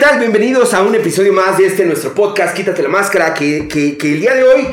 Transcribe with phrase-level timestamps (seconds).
[0.00, 0.18] tal?
[0.18, 4.12] Bienvenidos a un episodio más de este nuestro podcast, Quítate la Máscara, que, que- que
[4.14, 4.66] el día de hoy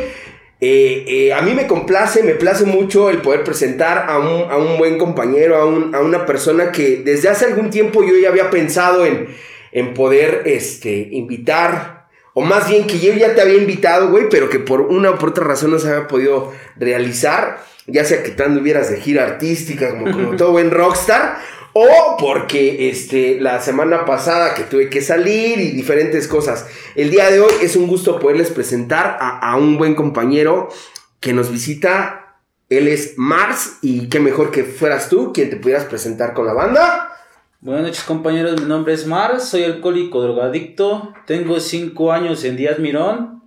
[0.61, 4.57] eh, eh, a mí me complace, me place mucho el poder presentar a un, a
[4.57, 8.29] un buen compañero, a, un- a una persona que desde hace algún tiempo yo ya
[8.29, 9.27] había pensado en,
[9.71, 14.49] en poder este, invitar, o más bien que yo ya te había invitado, güey, pero
[14.49, 18.31] que por una o por otra razón no se había podido realizar, ya sea que
[18.31, 21.37] tú anduvieras de gira artística, como, como todo buen rockstar,
[21.77, 26.65] o porque este, la semana pasada que tuve que salir y diferentes cosas.
[26.95, 30.69] El día de hoy es un gusto poderles presentar a, a un buen compañero
[31.19, 32.37] que nos visita.
[32.69, 36.53] Él es Mars y qué mejor que fueras tú quien te pudieras presentar con la
[36.53, 37.11] banda.
[37.59, 42.79] Buenas noches compañeros, mi nombre es Mar, soy alcohólico drogadicto, tengo 5 años en Díaz
[42.79, 43.43] Mirón.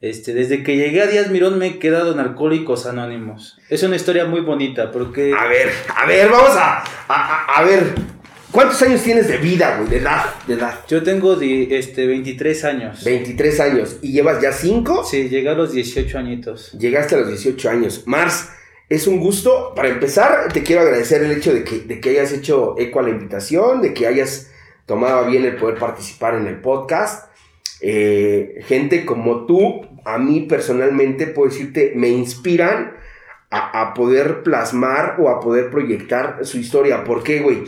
[0.00, 3.58] Este, desde que llegué a Díaz Mirón me he quedado en Alcohólicos Anónimos.
[3.68, 7.62] Es una historia muy bonita porque A ver, a ver, vamos a, a, a- a
[7.64, 7.94] ver.
[8.50, 9.88] ¿Cuántos años tienes de vida, güey?
[9.90, 10.80] De edad, de edad.
[10.88, 13.04] yo tengo de, este, 23 años.
[13.04, 13.96] 23 años.
[14.02, 15.04] ¿Y llevas ya 5?
[15.04, 16.72] Sí, llegué a los 18 añitos.
[16.72, 18.02] Llegaste a los 18 años.
[18.06, 18.48] Mars,
[18.88, 19.72] es un gusto.
[19.76, 23.02] Para empezar, te quiero agradecer el hecho de que, de que hayas hecho eco a
[23.04, 24.50] la invitación, de que hayas
[24.84, 27.30] tomado bien el poder participar en el podcast.
[27.82, 32.94] Eh, gente como tú, a mí personalmente, puedo decirte, me inspiran
[33.50, 37.04] a, a poder plasmar o a poder proyectar su historia.
[37.04, 37.64] ¿Por qué, güey?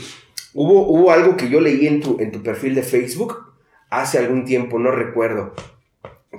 [0.55, 3.53] Hubo, hubo algo que yo leí en tu, en tu perfil de Facebook
[3.91, 5.55] hace algún tiempo, no recuerdo,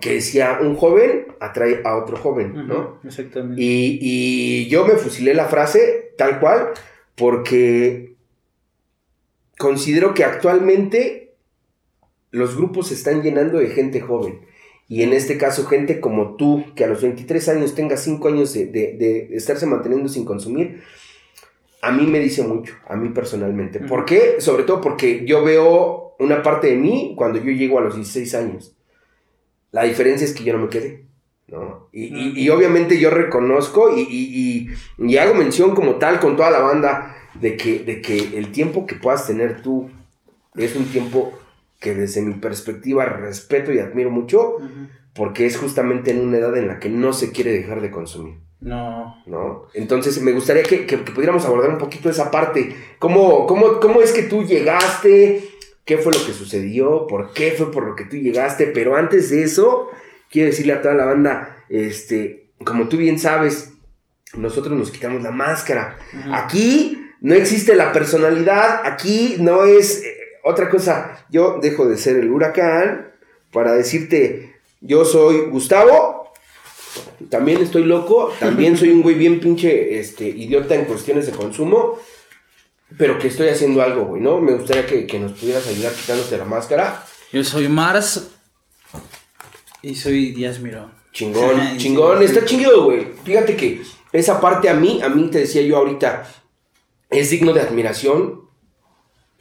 [0.01, 2.99] que decía, un joven atrae a otro joven, ¿no?
[3.03, 3.61] Exactamente.
[3.61, 6.71] Y, y yo me fusilé la frase tal cual
[7.15, 8.15] porque
[9.57, 11.35] considero que actualmente
[12.31, 14.41] los grupos se están llenando de gente joven.
[14.93, 18.53] Y en este caso, gente como tú, que a los 23 años tenga 5 años
[18.53, 20.81] de, de- de estarse manteniendo sin consumir,
[21.81, 23.79] a mí me dice mucho, a mí personalmente.
[23.79, 24.35] ¿Por qué?
[24.39, 28.35] Sobre todo porque yo veo una parte de mí cuando yo llego a los 16
[28.35, 28.75] años.
[29.71, 31.05] La diferencia es que yo no me quedé.
[31.47, 31.89] ¿no?
[31.91, 36.59] Y, y- y obviamente yo reconozco y- y hago mención como tal con toda la
[36.59, 39.89] banda de que, de que el tiempo que puedas tener tú
[40.55, 41.33] es un tiempo
[41.83, 44.57] que desde mi perspectiva respeto y admiro mucho
[45.13, 48.37] porque es justamente en una edad en la que no se quiere dejar de consumir.
[48.61, 49.63] No, ¿no?
[49.73, 52.75] Entonces me gustaría que, que- que pudiéramos abordar un poquito esa parte.
[52.97, 55.43] ¿Cómo, cómo, ¿Cómo es que tú llegaste?
[55.85, 57.05] ¿Qué fue lo que sucedió?
[57.07, 58.67] ¿Por qué fue por lo que tú llegaste?
[58.67, 59.89] Pero antes de eso,
[60.31, 63.73] quiero decirle a toda la banda, este, como tú bien sabes,
[64.37, 65.97] nosotros nos quitamos la máscara.
[66.31, 70.03] Aquí no existe la personalidad, aquí no es
[70.43, 71.25] otra cosa.
[71.29, 73.11] Yo dejo de ser el huracán
[73.51, 76.31] para decirte, yo soy Gustavo,
[77.29, 81.97] también estoy loco, también soy un güey bien pinche este, idiota en cuestiones de consumo,
[82.97, 84.39] pero que estoy haciendo algo, güey, ¿no?
[84.39, 87.05] Me gustaría que, que nos pudieras ayudar quitándote la máscara.
[87.31, 88.29] yo soy Mars
[89.81, 90.91] y soy Díaz Mirón.
[91.11, 92.47] Chingón, chingón, sí, está sí.
[92.47, 93.07] chingado, güey.
[93.23, 96.27] Fíjate que esa parte a mí, a mí te decía yo ahorita,
[97.09, 98.42] es digno de admiración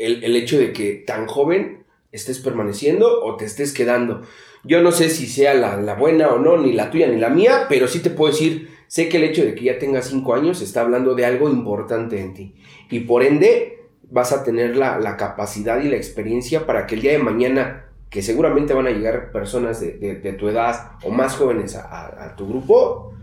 [0.07, 4.23] el, el hecho de que tan joven estés permaneciendo o te estés quedando.
[4.65, 7.29] Yo no sé si sea la, la buena o no, ni la tuya ni la
[7.31, 10.35] mía, pero sí te puedo decir, sé que el hecho de que ya tengas cinco
[10.35, 12.55] años está hablando de algo importante en ti.
[12.91, 13.79] Y por ende
[14.11, 17.87] vas a tener la, la capacidad y la experiencia para que el día de mañana,
[18.11, 21.83] que seguramente van a llegar personas de, de- de tu edad o más jóvenes a,
[21.89, 23.15] a- a tu grupo,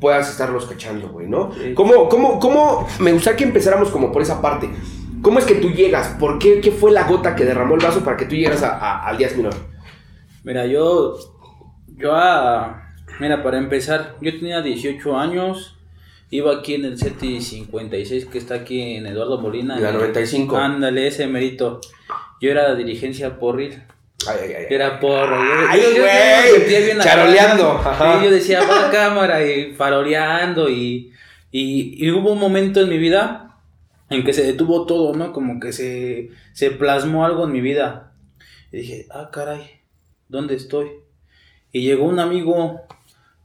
[0.00, 1.52] puedas estarlos cachando, güey, ¿no?
[1.54, 1.74] Sí.
[1.74, 2.86] ¿Cómo, cómo, cómo?
[3.00, 4.68] Me gustaría que empezáramos como por esa parte.
[5.24, 6.08] ¿Cómo es que tú llegas?
[6.20, 6.60] ¿Por qué?
[6.60, 9.16] ¿Qué fue la gota que derramó el vaso para que tú llegas a, a- al
[9.18, 9.54] Díaz Minor?
[10.44, 11.16] Mira, yo,
[11.96, 15.76] yo, ah, mira, para empezar, yo tenía 18 años,
[16.30, 19.78] iba aquí en el CETI 56 que está aquí en Eduardo Molina.
[19.80, 20.56] La en- 95.
[20.56, 21.80] Ándale, ese mérito.
[22.40, 23.82] Yo era de dirigencia porril.
[24.28, 24.66] Ay, ay, ay.
[24.70, 25.36] Era porro.
[25.68, 28.18] Ay, yo- güey, charoleando, ajá.
[28.18, 31.12] Sí, yo decía, va a la cámara y faroleando y,
[31.50, 33.43] y, y hubo un momento en mi vida
[34.10, 35.32] en que se detuvo todo, ¿no?
[35.32, 38.12] Como que se, se plasmó algo en mi vida.
[38.72, 39.80] Y dije, ah, caray,
[40.28, 40.90] ¿dónde estoy?
[41.72, 42.82] Y llegó un amigo,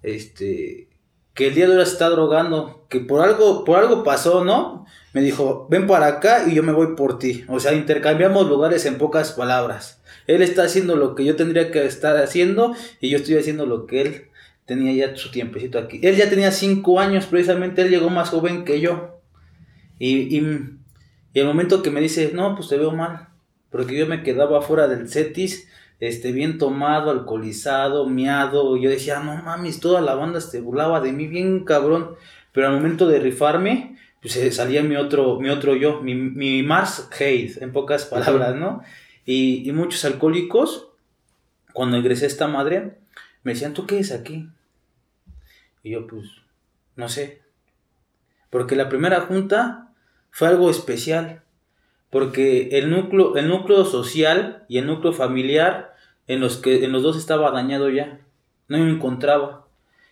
[0.03, 0.89] este,
[1.33, 4.85] que el día de hoy se está drogando, que por algo, por algo pasó, ¿no?
[5.13, 7.45] Me dijo, ven para acá y yo me voy por ti.
[7.47, 10.01] O sea, intercambiamos lugares en pocas palabras.
[10.27, 13.87] Él está haciendo lo que yo tendría que estar haciendo y yo estoy haciendo lo
[13.87, 14.25] que él
[14.65, 15.99] tenía ya su tiempecito aquí.
[16.03, 19.18] Él ya tenía cinco años, precisamente él llegó más joven que yo.
[19.99, 20.79] Y, y,
[21.33, 23.27] el momento que me dice, no, pues te veo mal,
[23.69, 25.69] porque yo me quedaba fuera del CETIS,
[25.99, 31.11] este, bien tomado, alcoholizado, miado, yo decía, no mames, toda la banda se burlaba de
[31.11, 32.15] mí bien cabrón,
[32.51, 36.63] pero al momento de rifarme, pues eh, salía mi otro, mi otro yo, mi, mi
[36.63, 38.81] Mars Hayes, en pocas palabras, ¿no?
[39.25, 40.87] Y, y muchos alcohólicos,
[41.73, 42.97] cuando ingresé a esta madre,
[43.43, 44.49] me decían, ¿tú qué es aquí?
[45.83, 46.25] Y yo, pues,
[46.95, 47.41] no sé.
[48.49, 49.88] Porque la primera junta
[50.39, 51.41] fue algo especial.
[52.09, 55.93] Porque el núcleo, el núcleo social y el núcleo familiar
[56.27, 58.19] en los que en los dos estaba dañado ya.
[58.69, 59.65] No me encontraba.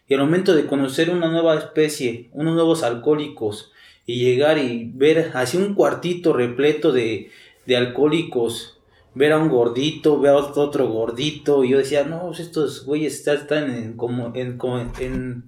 [0.10, 3.72] Y al momento de conocer una nueva especie, unos nuevos alcohólicos,
[4.06, 7.32] y llegar y ver así un cuartito repleto de,
[7.66, 8.78] de alcohólicos,
[9.16, 13.28] ver a un gordito, ver a otro gordito, y yo decía, no, pues estos güeyes
[13.28, 15.44] están en, como, en, como- en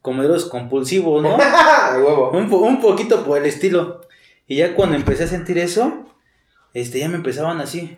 [0.00, 1.36] comederos compulsivos, ¿no?
[1.96, 2.30] Huevo.
[2.30, 4.00] un, un poquito por el estilo.
[4.52, 6.04] Y ya cuando empecé a sentir eso,
[6.74, 7.96] este, ya me empezaban así,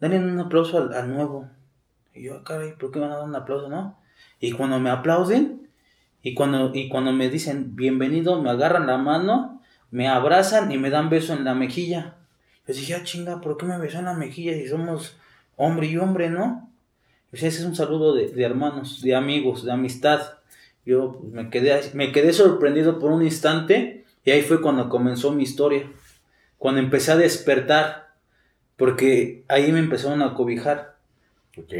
[0.00, 1.48] dale un aplauso al, nuevo.
[2.12, 3.98] Y yo, "Ah, caray, ¿por qué me van a dar un aplauso, no?
[4.38, 5.66] Y cuando me aplauden,
[6.22, 10.90] y cuando, y cuando me dicen bienvenido, me agarran la mano, me abrazan y me
[10.90, 12.16] dan beso en la mejilla.
[12.68, 15.16] Yo dije, ah, chinga, ¿por qué me besó en la mejilla si somos
[15.56, 16.70] hombre y hombre, no?
[17.32, 20.20] Sea, ese es un saludo de, de hermanos, de amigos, de amistad.
[20.84, 25.32] Yo pues, me quedé, me quedé sorprendido por un instante y ahí fue cuando comenzó
[25.32, 25.90] mi historia.
[26.58, 28.14] Cuando empecé a despertar,
[28.76, 30.96] porque ahí me empezaron a cobijar.
[31.58, 31.72] Ok.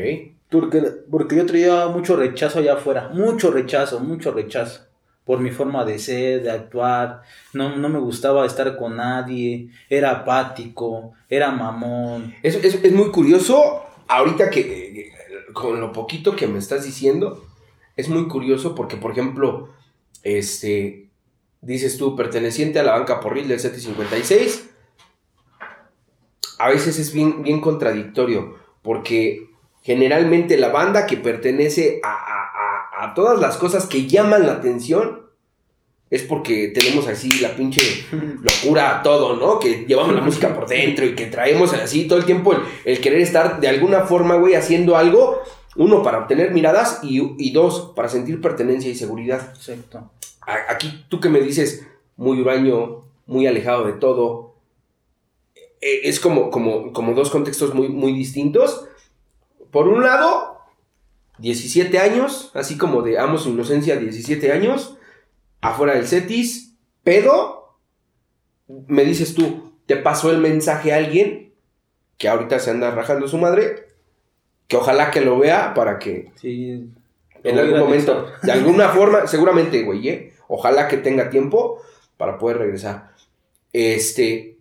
[0.50, 0.80] Porque,
[1.10, 4.82] porque yo traía mucho rechazo allá afuera, mucho rechazo, mucho rechazo.
[5.24, 7.22] Por mi forma de ser, de actuar,
[7.54, 12.34] no, no me gustaba estar con nadie, era apático, era mamón.
[12.42, 15.12] Es, es- es muy curioso, ahorita que, eh,
[15.54, 17.42] con lo poquito que me estás diciendo,
[17.96, 19.70] es muy curioso porque, por ejemplo,
[20.22, 21.03] este,
[21.64, 24.70] dices tú, perteneciente a la banca porril del 756,
[26.58, 29.48] a veces es bien, bien contradictorio, porque
[29.82, 32.14] generalmente la banda que pertenece a, a-
[33.02, 35.22] a- a todas las cosas que llaman la atención,
[36.10, 37.80] es porque tenemos así la pinche
[38.12, 39.58] locura a todo, ¿no?
[39.58, 43.00] Que llevamos la música por dentro y que traemos así todo el tiempo el, el
[43.00, 45.40] querer estar de alguna forma, güey, haciendo algo.
[45.76, 49.52] Uno, para obtener miradas y, y dos, para sentir pertenencia y seguridad.
[49.56, 50.12] Exacto.
[50.46, 51.86] Aquí tú que me dices,
[52.16, 54.54] muy huraño, muy alejado de todo,
[55.80, 58.86] eh, es como, como, como dos contextos muy, muy distintos.
[59.70, 60.58] Por un lado,
[61.38, 64.96] 17 años, así como de amo su inocencia, 17 años,
[65.60, 67.76] afuera del CETIS, pedo,
[68.86, 71.52] me dices tú, te pasó el mensaje a alguien
[72.18, 73.88] que ahorita se anda rajando su madre,
[74.68, 76.88] que ojalá que lo vea para que Sí.
[77.42, 80.33] en algún momento, de alguna forma, seguramente, güey, ¿eh?
[80.48, 81.80] Ojalá que tenga tiempo
[82.16, 83.12] para poder regresar.
[83.72, 84.58] Este,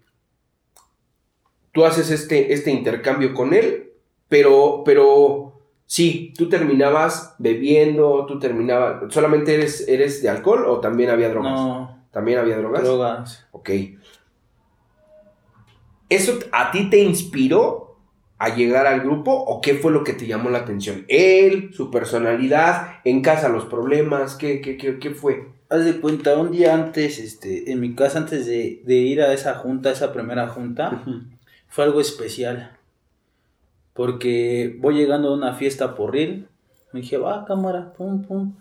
[1.72, 3.92] tú haces este, este intercambio con él,
[4.30, 11.10] pero, pero, sí, tú terminabas bebiendo, tú terminabas, ¿solamente eres, eres de alcohol o también
[11.10, 11.54] había drogas?
[11.54, 12.84] No, ¿También había drogas?
[12.84, 13.48] drogas.
[13.52, 13.70] Ok.
[16.10, 17.98] ¿Eso a ti te inspiró
[18.38, 21.06] a llegar al grupo o qué fue lo que te llamó la atención?
[21.08, 25.53] Él, su personalidad, en casa los problemas, ¿qué, qué, qué, qué fue?
[25.74, 29.34] Haz de cuenta, un día antes, este, en mi casa, antes de, de ir a
[29.34, 31.04] esa junta, esa primera junta,
[31.68, 32.78] fue algo especial.
[33.94, 36.48] Porque voy llegando a una fiesta por Ril,
[36.92, 38.56] me dije, va, cámara, pum, pum.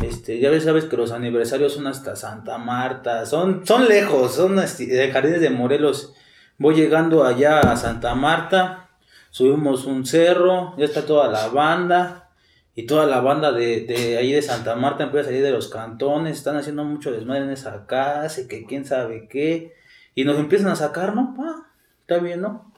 [0.00, 5.10] Este, ya sabes que los aniversarios son hasta Santa Marta, son, son lejos, son de
[5.12, 6.14] Jardines de Morelos.
[6.56, 8.88] Voy llegando allá a Santa Marta,
[9.28, 12.21] subimos un cerro, ya está toda la banda,
[12.74, 15.68] y toda la banda de, de ahí de Santa Marta empieza a salir de los
[15.68, 19.74] cantones, están haciendo mucho desmadre en esa casa, y que quién sabe qué,
[20.14, 21.34] y nos empiezan a sacar, ¿no?
[21.38, 21.66] Ah,
[22.00, 22.72] está bien, ¿no?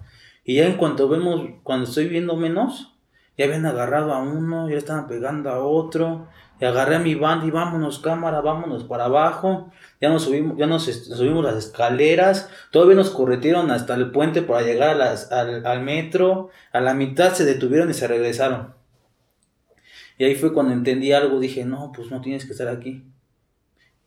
[0.45, 2.93] Y ya en cuanto vemos, cuando estoy viendo menos,
[3.39, 6.29] ya habían agarrado a uno, ya estaban pegando a otro,
[6.61, 9.71] y agarré a mi banda y vámonos cámara, vámonos para abajo,
[10.01, 14.63] ya nos subimos, ya nos subimos las escaleras, todavía nos corretieron hasta el puente para
[14.63, 18.84] llegar a las, al, al metro, a la mitad se detuvieron y se regresaron.
[20.19, 23.05] Y ahí fue cuando entendí algo, dije, no, pues no tienes que estar aquí.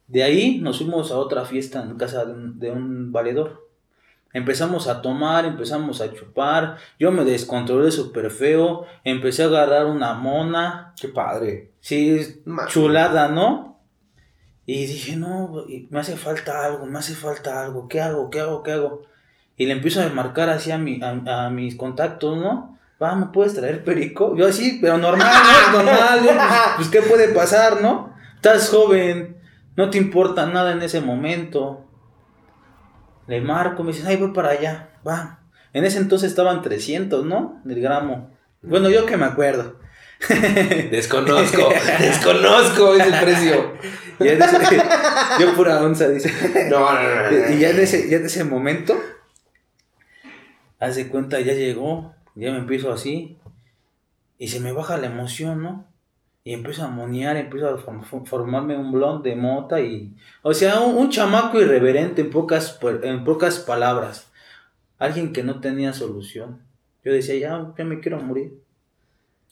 [0.07, 3.67] De ahí nos fuimos a otra fiesta en casa de un, de un valedor.
[4.33, 10.13] Empezamos a tomar, empezamos a chupar, yo me descontrolé súper feo, empecé a agarrar una
[10.13, 11.71] mona, Qué padre.
[11.79, 12.19] sí,
[12.67, 13.79] chulada, ¿no?
[14.65, 18.63] Y dije, no, me hace falta algo, me hace falta algo, ¿qué hago, qué hago,
[18.63, 19.03] qué hago?
[19.55, 22.76] Y le empiezo a marcar así a, mi, a, a mis contactos, ¿no?
[23.01, 24.35] Va, ¿me puedes traer perico?
[24.35, 25.31] Yo así, pero normal,
[25.71, 25.83] ¿no?
[25.83, 28.15] Normal, yo, pues, pues, ¿qué puede pasar, no?
[28.35, 29.37] Estás joven,
[29.75, 31.85] no te importa nada en ese momento.
[33.27, 35.41] Le marco, me dicen, ay, voy para allá, va.
[35.73, 37.61] En ese entonces estaban 300, ¿no?
[37.65, 38.31] Del gramo.
[38.63, 39.79] Bueno, yo que me acuerdo.
[40.91, 43.73] Desconozco, desconozco ese precio.
[44.19, 44.81] Y en ese-
[45.39, 46.33] yo pura onza, dice.
[46.71, 47.53] No, no, no, no.
[47.53, 48.99] Y ya en ese, ya en ese momento,
[50.79, 53.37] haz de cuenta, ya llegó, ya me empiezo así,
[54.37, 55.85] y se me baja la emoción, ¿no?
[56.43, 57.77] Y empiezo a monear, empiezo a
[58.25, 60.15] formarme un blond de mota y...
[60.43, 64.31] O sea, un, chamaco irreverente en pocas, en pocas palabras.
[64.97, 66.61] Alguien que no tenía solución.
[67.03, 68.53] Yo decía, ya, ya me quiero morir.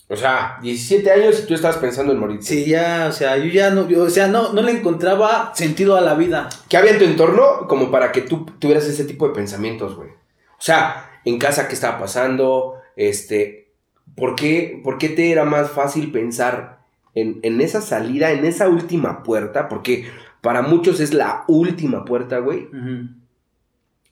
[0.08, 2.42] O sea, 17 años y tú estabas pensando en morir.
[2.42, 6.02] Sí, ya, o sea, yo ya no, o sea, no, no le encontraba sentido a
[6.02, 6.48] la vida.
[6.70, 10.10] ¿Qué había en tu entorno como para que tú tuvieras ese tipo de pensamientos, güey?
[10.10, 12.75] O sea, en casa, ¿qué estaba pasando?
[12.96, 13.72] Este,
[14.16, 16.80] ¿por qué, por qué te era más fácil pensar
[17.14, 19.68] en, en esa salida, en esa última puerta?
[19.68, 20.08] Porque
[20.42, 22.70] para muchos es la última puerta, güey.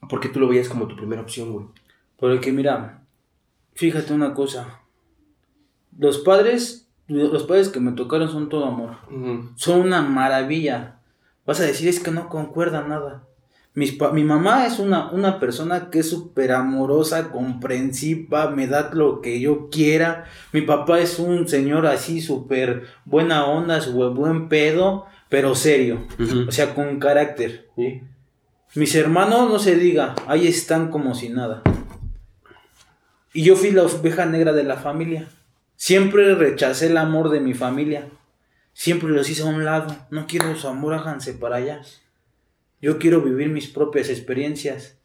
[0.08, 1.66] ¿Por qué tú lo veías como tu primera opción, güey?
[2.18, 3.02] Porque mira,
[3.74, 4.80] fíjate una cosa
[5.98, 8.96] los padres, los padres que me tocaron son todo amor.
[9.56, 10.98] Son una maravilla.
[11.46, 13.24] Vas a decir, es que no concuerda nada.
[13.74, 19.40] Mi mamá es una, una persona que es súper amorosa, comprensiva, me da lo que
[19.40, 20.26] yo quiera.
[20.52, 26.06] Mi papá es un señor así súper buena onda, súper buen pedo, pero serio.
[26.46, 27.68] O sea, con carácter.
[28.76, 31.62] Mis hermanos, no se diga, ahí están como si nada.
[33.32, 35.28] Y yo fui la oveja negra de la familia.
[35.74, 38.06] Siempre rechacé el amor de mi familia.
[38.72, 39.94] Siempre los hice a un lado.
[40.10, 41.82] No quiero su amor, háganse para allá.
[42.84, 44.98] Yo quiero vivir mis propias experiencias.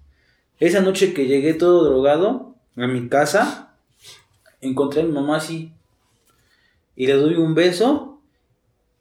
[0.59, 3.77] Esa noche que llegué todo drogado a mi casa,
[4.59, 5.71] encontré a mi mamá así.
[6.98, 8.19] Y le doy un beso.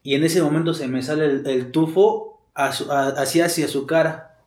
[0.05, 4.45] Y en ese momento se me sale el, tufo así hacia su cara.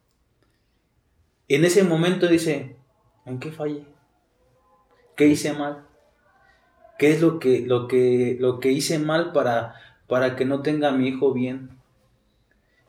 [1.50, 2.78] En ese momento dice,
[3.26, 3.84] ¿en qué fallé?
[5.18, 5.86] ¿Qué hice mal?
[6.98, 9.76] qué es lo que, lo que, lo que hice mal para,
[10.08, 11.81] para que no tenga a mi hijo bien.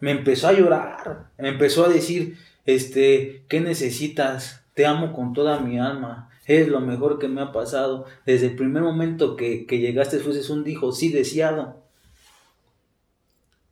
[0.02, 4.64] Me empezó a llorar, me empezó a decir, este, ¿qué necesitas?
[4.74, 8.06] Te amo con toda mi alma, es lo mejor que me ha pasado.
[8.26, 11.84] Desde el primer momento que, que llegaste fueses un hijo, sí deseado.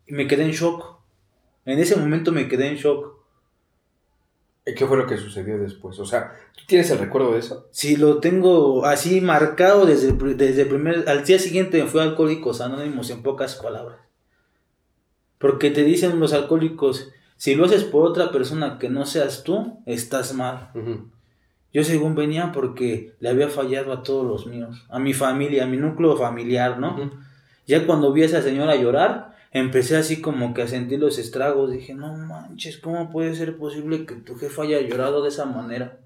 [0.06, 1.00] Y me quedé en shock.
[1.64, 3.16] En ese momento me quedé en shock.
[4.64, 5.98] ¿Qué fue lo que sucedió después?
[5.98, 7.66] O sea, ¿tú tienes el recuerdo de eso?
[7.72, 11.08] Sí, lo tengo así marcado desde, desde el primer...
[11.08, 14.09] Al día siguiente me fui a Alcohólicos Anónimos en pocas palabras.
[15.40, 19.80] Porque te dicen los alcohólicos, si lo haces por otra persona que no seas tú,
[19.86, 20.68] estás mal.
[21.72, 25.66] Yo según venía porque le había fallado a todos los míos, a mi familia, a
[25.66, 27.10] mi núcleo familiar, ¿no?
[27.66, 31.72] Ya cuando vi a esa señora llorar, empecé así como que a sentir los estragos.
[31.72, 36.00] Dije, no manches, ¿cómo puede ser posible que tu jefa haya llorado de esa manera?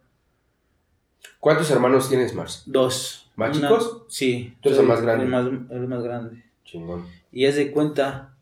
[1.41, 2.63] ¿Cuántos hermanos tienes, Mars?
[2.67, 3.29] Dos.
[3.35, 4.05] ¿Más chicos?
[4.07, 4.55] Sí.
[4.61, 5.25] ¿Tú eres el más grande?
[5.25, 6.45] El más, el más grande.
[6.65, 7.07] Chingón.
[7.33, 8.34] Y haz de cuenta,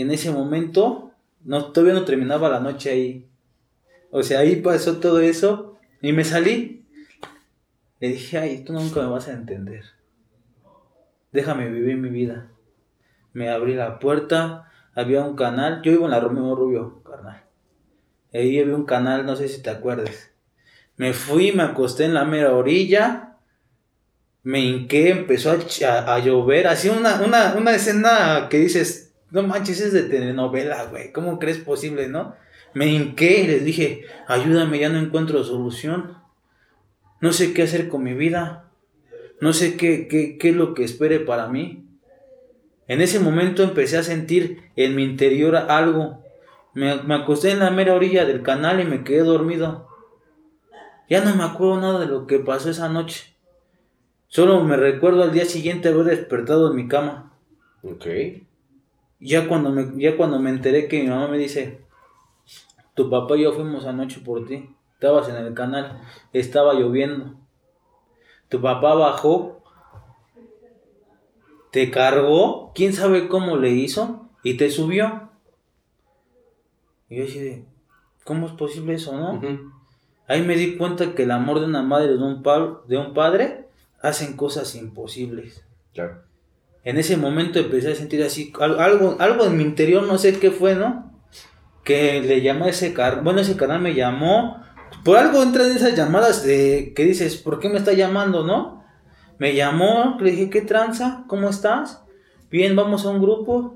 [0.00, 1.12] en ese momento,
[1.44, 3.28] no, todavía no terminaba la noche ahí.
[4.10, 6.86] O sea, ahí pasó todo eso y me salí.
[8.00, 9.84] Le dije, ay, tú nunca me vas a entender.
[11.32, 12.50] Déjame vivir mi vida
[13.38, 17.44] me abrí la puerta, había un canal, yo vivo en la Romeo Rubio, carnal.
[18.34, 20.32] Ahí había un canal, no sé si te acuerdas.
[20.96, 23.36] Me fui, me acosté en la mera orilla,
[24.42, 29.92] me hinqué, empezó a, llover, así una, una, una escena que dices, no manches, es
[29.92, 32.34] de telenovela, güey, ¿cómo crees posible, no?
[32.74, 36.18] Me hinqué y les dije, ayúdame, ya no encuentro solución.
[37.20, 38.70] No sé qué hacer con mi vida.
[39.40, 41.88] No sé qué, qué, qué es lo que espere para mí.
[42.88, 46.24] En ese momento empecé a sentir en mi interior algo.
[46.72, 49.88] Me, acosté en la mera orilla del canal y me quedé dormido.
[51.08, 53.34] Ya no me acuerdo nada de lo que pasó esa noche.
[54.26, 57.32] Solo me recuerdo al día siguiente haber despertado en mi cama.
[57.82, 58.06] Ok.
[59.20, 61.80] Ya cuando me, ya cuando me enteré que mi mamá me dice,
[62.94, 64.70] tu papá y yo fuimos anoche por ti.
[64.94, 66.00] Estabas en el canal,
[66.32, 67.34] estaba lloviendo.
[68.48, 69.58] Tu papá bajó
[71.70, 75.30] te cargó, quién sabe cómo le hizo, y te subió.
[77.08, 77.64] Y yo dije,
[78.24, 79.40] ¿cómo es posible eso, no?
[80.26, 82.42] Ahí me di cuenta que el amor de una madre de un,
[82.86, 83.68] de un padre
[84.00, 85.64] hacen cosas imposibles.
[85.94, 86.22] Claro.
[86.84, 90.50] En ese momento empecé a sentir así, algo, algo en mi interior, no sé qué
[90.50, 91.12] fue, ¿no?
[91.84, 94.62] Que le llamó a ese canal, bueno, ese canal me llamó,
[95.04, 98.84] por algo entran esas llamadas de que dices, ¿por qué me está llamando, no?
[99.38, 101.24] Me llamó, le dije, ¿qué tranza?
[101.28, 102.02] ¿Cómo estás?
[102.50, 103.74] Bien, vamos a un grupo.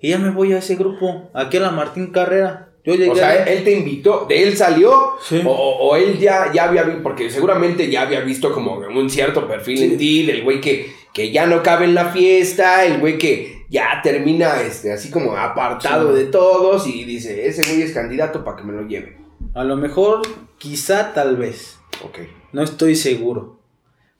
[0.00, 2.68] Y ya me voy a ese grupo, aquí a la Martín Carrera.
[2.84, 6.84] Yo llegué o sea, él te invitó, de él salió, o, él ya, ya había
[6.84, 10.90] visto, porque seguramente ya había visto como un cierto perfil en ti, del güey que,
[11.12, 15.36] que ya no cabe en la fiesta, el güey que ya termina este, así como
[15.36, 19.16] apartado de todos y dice, ese güey es candidato para que me lo lleve.
[19.54, 20.22] A lo mejor,
[20.58, 21.78] quizá, tal vez.
[22.04, 22.18] Ok.
[22.52, 23.60] No estoy seguro.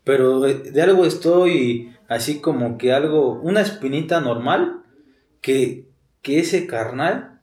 [0.04, 4.82] Pero eh, de algo estoy así como que algo, una espinita normal,
[5.40, 5.86] que,
[6.22, 7.40] que ese carnal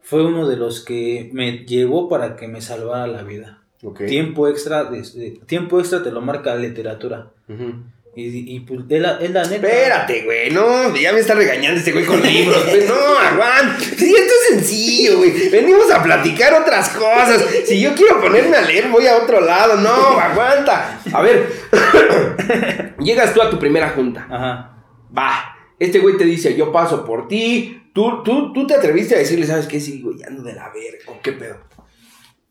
[0.00, 3.62] fue uno de los que me llevó para que me salvara la vida.
[4.06, 7.30] Tiempo extra, de- de- tiempo extra te lo marca la literatura.
[7.48, 7.74] Ujú.
[8.20, 9.54] Y, y pues es la, es la neta.
[9.68, 14.12] Espérate, güey, no, ya me está regañando este güey con libros, güey, no, aguanta, sí,
[14.12, 18.88] esto es sencillo, güey, venimos a platicar otras cosas, si yo quiero ponerme a leer
[18.88, 21.48] voy a otro lado, no, aguanta, a ver,
[22.98, 24.84] llegas tú a tu primera junta, Ajá.
[25.16, 29.18] va, este güey te dice, yo paso por ti, tú, tú, tú te atreviste a
[29.18, 29.78] decirle, ¿sabes qué?
[29.78, 31.60] Sí, güey, ando de la verga, ¿o qué pedo?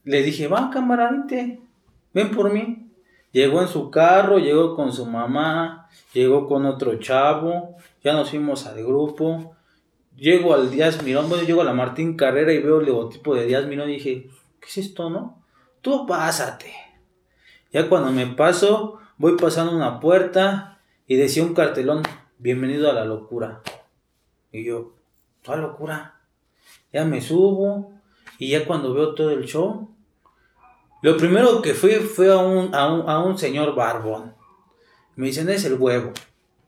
[0.05, 1.59] Le dije, va, camaradite,
[2.13, 2.86] ven por mí.
[3.37, 8.65] Llegó en su carro, llegó con su mamá, llegó con otro chavo, ya nos fuimos
[8.65, 9.55] al grupo.
[10.15, 13.45] Llego al Díaz Mirón, bueno, llego a la Martín Carrera y veo el logotipo de
[13.45, 15.43] Díaz Mirón y dije, ¿qué es esto, no?
[15.81, 16.73] Tú pásate.
[17.71, 22.01] Ya cuando me paso, voy pasando una puerta y decía un cartelón,
[22.39, 23.61] bienvenido a la locura.
[24.51, 24.95] Y yo,
[25.45, 26.21] ¿cuál locura?
[26.91, 27.91] Ya me subo
[28.39, 29.95] y ya cuando veo todo el show,
[31.01, 34.33] lo primero que fui fue a un, a un, a un señor barbón.
[35.15, 36.11] Me dicen, es el huevo.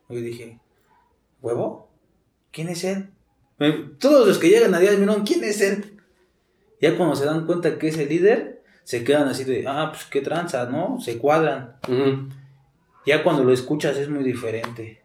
[0.09, 0.59] Y yo dije,
[1.41, 1.89] ¿huevo?
[2.51, 3.09] ¿Quién es él?
[3.57, 5.99] Me- todos los que llegan a Díaz Mirón, ¿quién es él?
[6.81, 10.05] Ya cuando se dan cuenta que es el líder, se quedan así de, ah, pues
[10.05, 10.99] qué tranza, ¿no?
[11.01, 11.75] Se cuadran.
[13.05, 15.03] Ya cuando lo escuchas es muy diferente.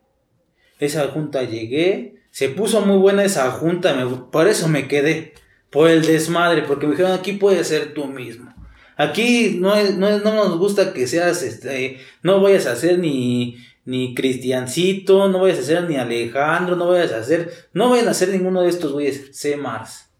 [0.78, 5.34] Esa junta llegué, se puso muy buena esa junta, me- por eso me quedé,
[5.70, 8.53] por el desmadre, porque me dijeron aquí puedes ser tú mismo.
[8.96, 12.98] Aquí no, es- no, es- no nos gusta que seas, este, no vayas a ser
[12.98, 18.08] ni, ni Cristiancito, no vayas a ser ni Alejandro, no vayas a ser, no vayan
[18.08, 19.58] a ser ninguno de estos güeyes, sé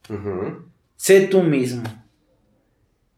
[0.08, 0.64] Ujú.
[0.96, 1.84] sé tú mismo.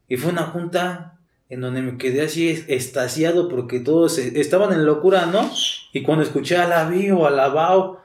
[0.08, 4.84] Y fue una junta en donde me quedé así es- estasiado porque todos estaban en
[4.86, 5.50] locura, ¿no?
[5.92, 8.00] Y cuando escuché a la Bio, a la Bao,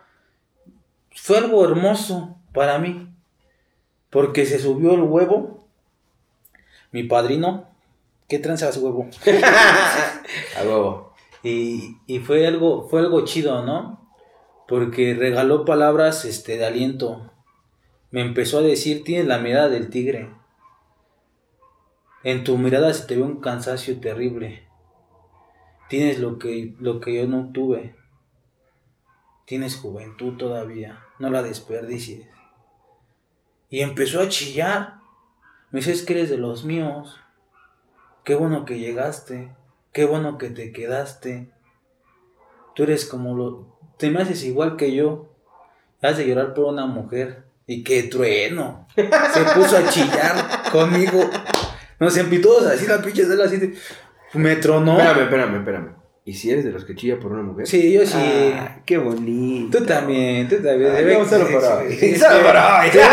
[1.13, 3.07] fue algo hermoso para mí.
[4.09, 5.61] Porque se subió el huevo.
[6.91, 7.69] Mi padrino,
[8.27, 9.10] ¿qué tranzas huevo?
[10.58, 11.13] A huevo.
[11.43, 14.13] Y, y fue algo, fue algo chido, ¿no?
[14.67, 17.32] Porque regaló palabras este, de aliento.
[18.12, 20.30] Me empezó a decir, tienes la mirada del tigre.
[22.23, 24.67] En tu mirada se te ve un cansancio terrible.
[25.89, 27.95] Tienes lo que, lo que yo no tuve.
[29.45, 31.04] Tienes juventud todavía.
[31.19, 32.27] No la desperdicies.
[33.69, 35.00] Y empezó a chillar.
[35.71, 37.19] Me dice, es que eres de los míos.
[38.23, 39.55] Qué bueno que llegaste.
[39.93, 41.51] Qué bueno que te quedaste.
[42.75, 43.77] Tú eres como lo...
[43.97, 45.34] Te me haces igual que yo.
[46.01, 47.43] Has de llorar por una mujer.
[47.67, 48.88] Y qué trueno.
[48.95, 51.29] Se puso a chillar conmigo.
[51.99, 53.77] Nos empitó así la pinche cela así de...
[54.34, 54.97] Me tronó.
[54.99, 56.00] Espérame, espérame, espérame.
[56.23, 57.65] ¿Y si eres de los que chilla por una mujer?
[57.65, 58.13] Sí, yo sí.
[58.15, 59.79] Ah, qué bonito.
[59.79, 60.91] Tú también, tú también.
[60.91, 61.93] Ay, Se ve- no, solo por hoy.
[61.97, 62.89] sí, Solo por hoy.
[62.91, 63.03] Se ve,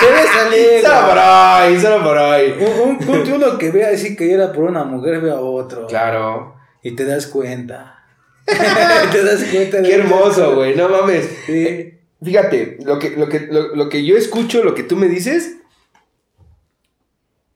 [0.00, 0.82] se ve salir.
[0.82, 2.54] Solo por hoy, solo por hoy.
[2.82, 5.86] Un, un- uno que vea así que era por una mujer, ve a otro.
[5.88, 6.56] Claro.
[6.82, 8.02] Y te das cuenta.
[8.46, 10.74] te das cuenta de Qué hermoso, güey.
[10.74, 11.28] No mames.
[11.46, 11.90] Sí.
[12.22, 15.56] Fíjate, lo que, lo, que, lo, lo que yo escucho, lo que tú me dices,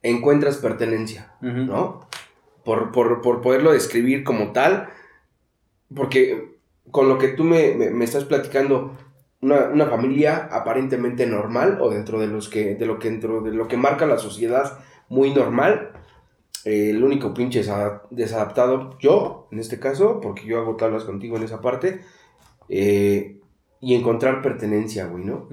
[0.02, 1.32] encuentras pertenencia.
[1.40, 2.06] ¿no?
[2.64, 4.90] Por, por, por poderlo describir como tal,
[5.94, 6.56] porque
[6.90, 8.96] con lo que tú me, me- me estás platicando,
[9.40, 13.52] una, una familia aparentemente normal, o dentro de, los que, de, lo que, dentro de
[13.52, 15.92] lo que marca la sociedad muy normal,
[16.64, 21.36] eh, el único pinche desa- desadaptado, yo, en este caso, porque yo hago tablas contigo
[21.36, 22.00] en esa parte,
[22.68, 23.36] eh,
[23.80, 25.46] y encontrar pertenencia, güey, ¿no?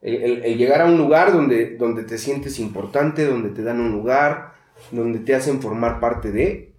[0.00, 3.78] El, el- el llegar a un lugar donde, donde te sientes importante, donde te dan
[3.78, 4.54] un lugar,
[4.90, 6.72] donde te hacen formar parte de,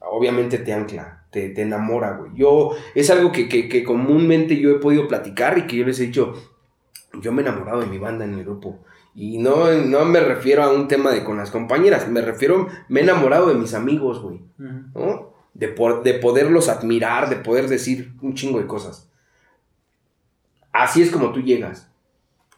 [0.00, 2.30] obviamente te ancla, te, te enamora, güey.
[2.34, 6.00] Yo, es algo que, que- que comúnmente yo he podido platicar y que yo les
[6.00, 6.32] he dicho,
[7.20, 8.78] yo me he enamorado de mi banda en el grupo.
[9.14, 13.00] Y no, no me refiero a un tema de con las compañeras, me refiero, me
[13.00, 14.40] he enamorado de mis amigos, güey.
[14.94, 15.34] ¿no?
[15.52, 19.08] De, por- de poderlos admirar, de poder decir un chingo de cosas.
[20.72, 21.88] Así es como tú llegas.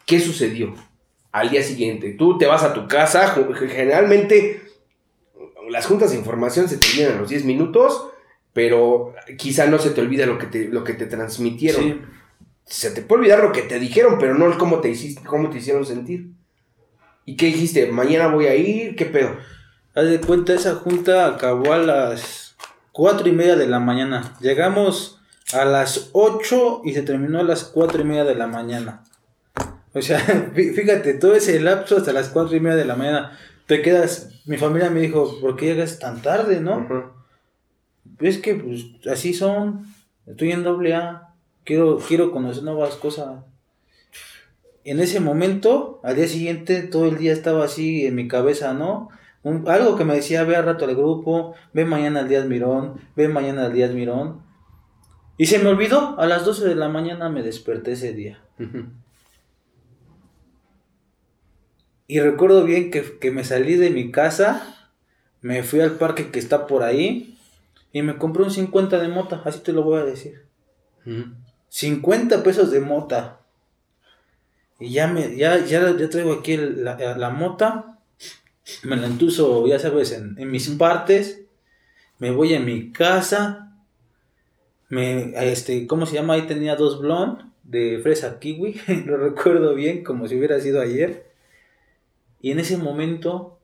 [0.06, 0.74] ¿Qué sucedió?
[1.32, 3.34] Al día siguiente, tú te vas a tu casa,
[3.68, 4.62] generalmente
[5.68, 8.08] las juntas de información se terminan a los 10 minutos,
[8.56, 11.82] pero quizá no se te olvida lo que te, lo que te transmitieron.
[11.82, 12.00] Sí.
[12.64, 15.50] Se te puede olvidar lo que te dijeron, pero no el cómo te, hiciste, cómo
[15.50, 16.30] te hicieron sentir.
[17.26, 17.86] ¿Y qué dijiste?
[17.92, 18.96] ¿Mañana voy a ir?
[18.96, 19.36] ¿Qué pedo?
[19.94, 22.56] Haz de cuenta, esa junta acabó a las
[22.92, 24.34] cuatro y media de la mañana.
[24.40, 25.20] Llegamos
[25.52, 29.04] a las 8 y se terminó a las cuatro y media de la mañana.
[29.92, 30.18] O sea,
[30.54, 33.38] fí- fíjate, todo ese lapso hasta las cuatro y media de la mañana.
[33.66, 37.14] te quedas, mi familia me dijo, ¿por qué llegas tan tarde, no?
[38.20, 39.86] Es que pues así son,
[40.26, 43.44] estoy en doble A, quiero, quiero conocer nuevas cosas.
[44.84, 49.08] En ese momento, al día siguiente, todo el día estaba así en mi cabeza, ¿no?
[49.42, 53.00] Un- algo que me decía, ve al rato al grupo, ve mañana al Díaz Mirón,
[53.16, 54.42] ve mañana al Díaz Mirón.
[55.38, 58.40] Y se me olvidó, a las 12 de la mañana me desperté ese día.
[62.08, 64.90] Y recuerdo bien que, que me salí de mi casa,
[65.42, 67.35] me fui al parque que está por ahí
[67.98, 70.44] y me compré un 50 de mota, así te lo voy a decir.
[71.06, 71.24] Ujú.
[71.68, 73.40] 50 pesos de mota.
[74.78, 77.98] Y ya me ya, ya, ya traigo aquí el- la, la mota.
[78.82, 81.42] Me la entuso, ya sabes, en, en mis partes.
[82.18, 83.72] Me voy a mi casa.
[84.88, 86.34] Me, este, ¿cómo se llama?
[86.34, 88.80] Ahí tenía dos blondes de fresa kiwi.
[89.06, 91.26] Lo recuerdo bien, como si hubiera sido ayer.
[92.42, 93.58] Y en ese momento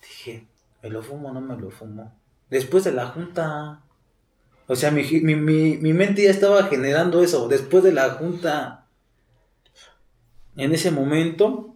[0.00, 0.46] dije,
[0.82, 2.17] ¿me lo fumo o no me lo fumo?
[2.50, 3.82] Después de la junta.
[4.66, 7.48] O sea, mi, mi, mi, mi mente ya estaba generando eso.
[7.48, 8.86] Después de la junta.
[10.56, 11.74] En ese momento.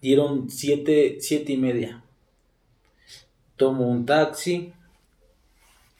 [0.00, 2.04] Dieron siete, siete y media.
[3.56, 4.72] Tomo un taxi.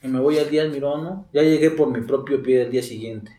[0.03, 1.27] Y me voy al día al Mirono.
[1.33, 3.33] Ya llegué por mi propio pie el día siguiente.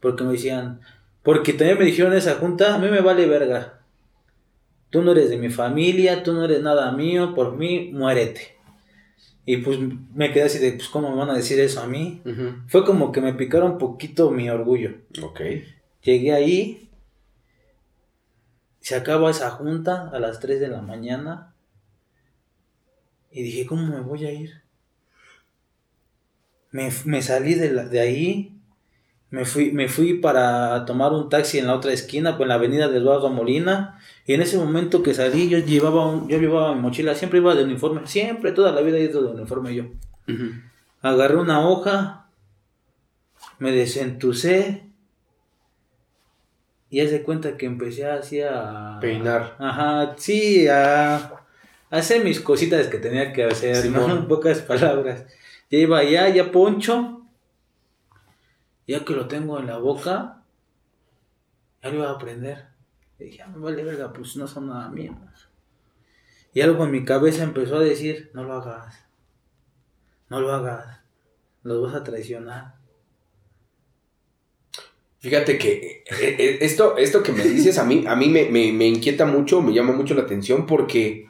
[0.00, 0.80] Porque me decían.
[1.22, 2.74] Porque también me dijeron esa junta.
[2.74, 3.80] A mí me vale verga.
[4.90, 6.22] Tú no eres de mi familia.
[6.22, 7.34] Tú no eres nada mío.
[7.34, 8.57] Por mí, muérete.
[9.50, 9.78] Y pues
[10.14, 12.20] me quedé así de, pues, ¿cómo me van a decir eso a mí?
[12.66, 14.96] Fue como que me picaron un poquito mi orgullo.
[15.22, 15.40] Ok.
[16.02, 16.90] Llegué ahí,
[18.80, 21.54] se acaba esa junta a las 3 de la mañana
[23.30, 24.50] y dije, ¿cómo me voy a ir?
[26.70, 28.57] Me, me salí de, la- de ahí,
[29.30, 32.54] me fui, me fui para tomar un taxi en la otra esquina, pues en la
[32.54, 36.74] avenida de Eduardo Molina, y en ese momento que salí yo llevaba, un- yo llevaba
[36.74, 39.84] mi mochila, siempre iba de uniforme, siempre, toda la vida he ido de uniforme yo.
[41.02, 42.26] Agarré una hoja,
[43.58, 44.84] me desentucé
[46.90, 48.98] y haz de cuenta que empecé así a...
[49.00, 49.56] Peinar.
[49.58, 51.32] Ajá, sí, a,
[51.90, 54.10] hacer mis cositas que tenía que hacer, ¿no?
[54.10, 55.24] En pocas palabras.
[55.70, 57.17] Ya iba allá, ya poncho,
[58.88, 60.42] ya que lo tengo en la boca,
[61.82, 62.66] ya lo iba a aprender.
[63.18, 65.16] Y dije, ah, me vale verga, pues no son nada míos.
[66.52, 69.06] Y algo en mi cabeza empezó a decir, no lo hagas,
[70.30, 71.00] no lo hagas,
[71.64, 72.74] los vas a traicionar.
[75.20, 78.72] Fíjate que eh, eh, esto, esto que me dices a mí, a mí me, me-
[78.72, 81.28] me inquieta mucho, me llama mucho la atención porque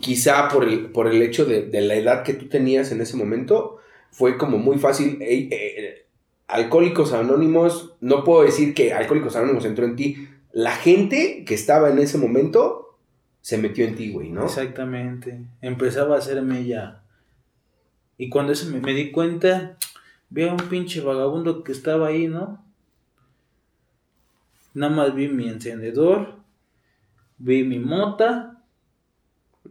[0.00, 3.78] quizá por el, por el hecho de, la edad que tú tenías en ese momento,
[4.12, 5.18] fue como muy fácil.
[5.22, 6.06] eh,
[6.48, 10.28] Alcohólicos Anónimos, no puedo decir que Alcohólicos Anónimos entró en ti.
[10.52, 12.98] La gente que estaba en ese momento
[13.42, 14.46] se metió en ti, güey, ¿no?
[14.46, 15.44] Exactamente.
[15.60, 17.02] Empezaba a hacerme ya.
[18.16, 19.76] Y cuando eso me, me di cuenta,
[20.30, 22.64] vi a un pinche vagabundo que estaba ahí, ¿no?
[24.74, 26.36] Nada más vi mi encendedor,
[27.36, 28.62] vi mi mota,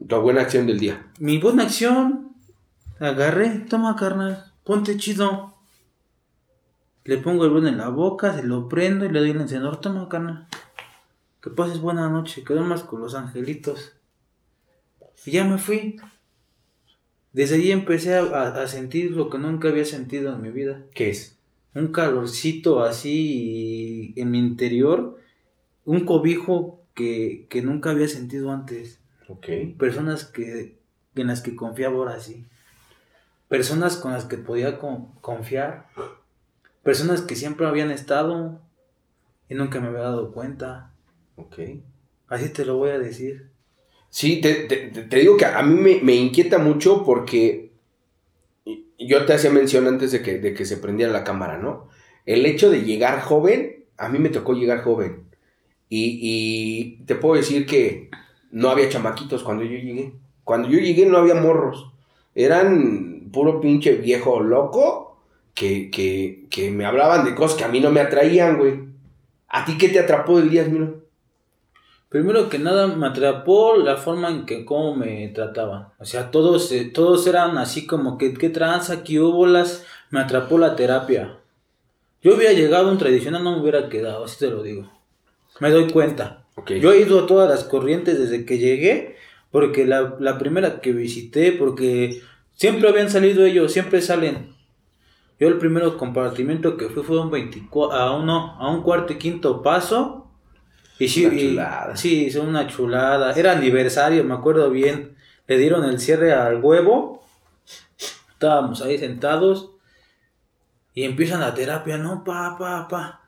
[0.07, 1.07] Tu buena acción del día.
[1.19, 2.33] mi buena acción.
[2.99, 5.56] Agarré, toma carnal, ponte chido.
[7.07, 9.81] Le pongo el blon en la boca, se lo prendo y le doy el encendedor,
[9.81, 10.47] toma carnal.
[11.41, 13.93] Que pases buena noche, que duermas con los angelitos.
[15.25, 15.95] Y ya me fui.
[17.33, 20.83] Desde ahí empecé a, a- a sentir lo que nunca había sentido en mi vida.
[20.93, 21.37] ¿Qué es?
[21.73, 25.17] Un calorcito así en mi interior.
[25.85, 28.99] Un cobijo que, que nunca había sentido antes.
[29.29, 29.47] Ok.
[29.77, 30.77] Personas que,
[31.15, 32.45] en las que confiaba ahora sí.
[33.47, 35.87] Personas con las que podía con- confiar.
[36.87, 38.61] Personas que siempre habían estado
[39.49, 40.93] y nunca me había dado cuenta.
[41.35, 41.59] Ok.
[42.29, 43.49] Así te lo voy a decir.
[44.09, 47.73] Sí, te, te- te- digo que a mí me, me inquieta mucho porque
[48.97, 51.89] yo te hacía mención antes de que, de que se prendiera la cámara, ¿no?
[52.25, 55.23] El hecho de llegar joven, a mí me tocó llegar joven.
[55.89, 58.09] Y, y te puedo decir que
[58.49, 60.13] no había chamaquitos cuando yo llegué.
[60.45, 61.91] Cuando yo llegué no había morros.
[62.33, 65.06] Eran puro pinche viejo loco
[65.57, 68.79] que, que, que me hablaban de cosas que a mí no me atraían, güey.
[69.47, 71.07] ¿A ti qué te atrapó del día, Miro?
[72.09, 75.87] Primero que nada me atrapó la forma en que cómo me trataban.
[75.97, 79.83] O sea, todos, eh, todos eran así como que qué tranza, qué hubo las.
[80.11, 81.39] Me atrapó la terapia.
[82.21, 84.87] Yo hubiera llegado a un tradicional, no me hubiera quedado, así te lo digo.
[85.59, 86.45] Me doy cuenta.
[86.53, 86.73] Ok.
[86.73, 89.15] Yo he ido a todas las corrientes desde que llegué,
[89.49, 92.21] porque la, la primera que visité, porque
[92.53, 94.56] siempre habían salido ellos, siempre salen.
[95.39, 99.13] Yo el primero compartimiento que fui fue a un 24, a uno, a un cuarto
[99.13, 100.23] y quinto paso,
[100.99, 101.95] Y sí, Una y- chulada.
[101.95, 103.33] sí, son una chulada.
[103.33, 105.15] Era aniversario, me acuerdo bien.
[105.45, 107.23] Le dieron el cierre al huevo.
[108.31, 109.71] Estábamos ahí sentados.
[110.95, 112.23] Y empiezan la terapia, ¿no?
[112.23, 113.21] Pa, pa, pa.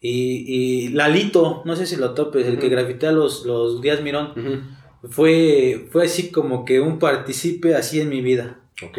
[0.00, 4.32] Y, y Lalito, no sé si lo topes, el que grafitea los, los Díaz Mirón.
[5.08, 8.58] Fue, fue así como que un participe así en mi vida.
[8.84, 8.98] Ok.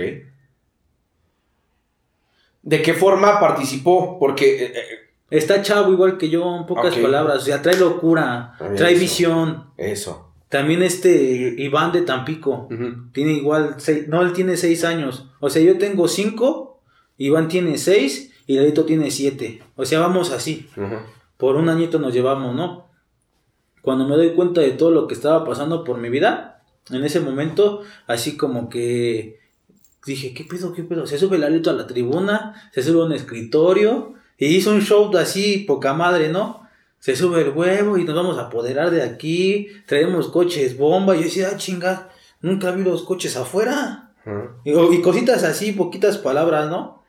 [2.63, 4.17] ¿De qué forma participó?
[4.19, 4.65] Porque...
[4.65, 4.84] eh, eh,
[5.30, 7.38] Está chavo igual que yo, en pocas palabras.
[7.38, 9.02] O sea, trae locura, Ah, trae eso.
[9.02, 9.63] visión.
[9.78, 10.30] eso.
[10.47, 12.67] También este Iván de Tampico.
[13.13, 15.32] Tiene igual seis, no, él tiene seis años.
[15.39, 16.82] O sea, yo tengo cinco,
[17.17, 19.63] Iván tiene seis y Lalito tiene siete.
[19.76, 20.67] O sea, vamos así.
[21.38, 22.86] Por un añito nos llevamos, ¿no?
[23.82, 27.19] Cuando me doy cuenta de todo lo que estaba pasando por mi vida, en ese
[27.21, 29.39] momento, así como que
[30.05, 31.07] dije, ¿qué pedo, qué pedo?
[31.07, 35.15] Se sube Lalito a la tribuna, se sube a un escritorio y hizo un show
[35.17, 36.67] así, poca madre, ¿no?
[36.99, 41.15] Se sube el huevo y nos vamos a apoderar de aquí, traemos coches bomba.
[41.15, 42.09] Y yo decía, ah, chinga,
[42.41, 44.11] nunca vi los coches afuera.
[44.63, 47.03] Y, y cositas así, poquitas palabras, ¿no?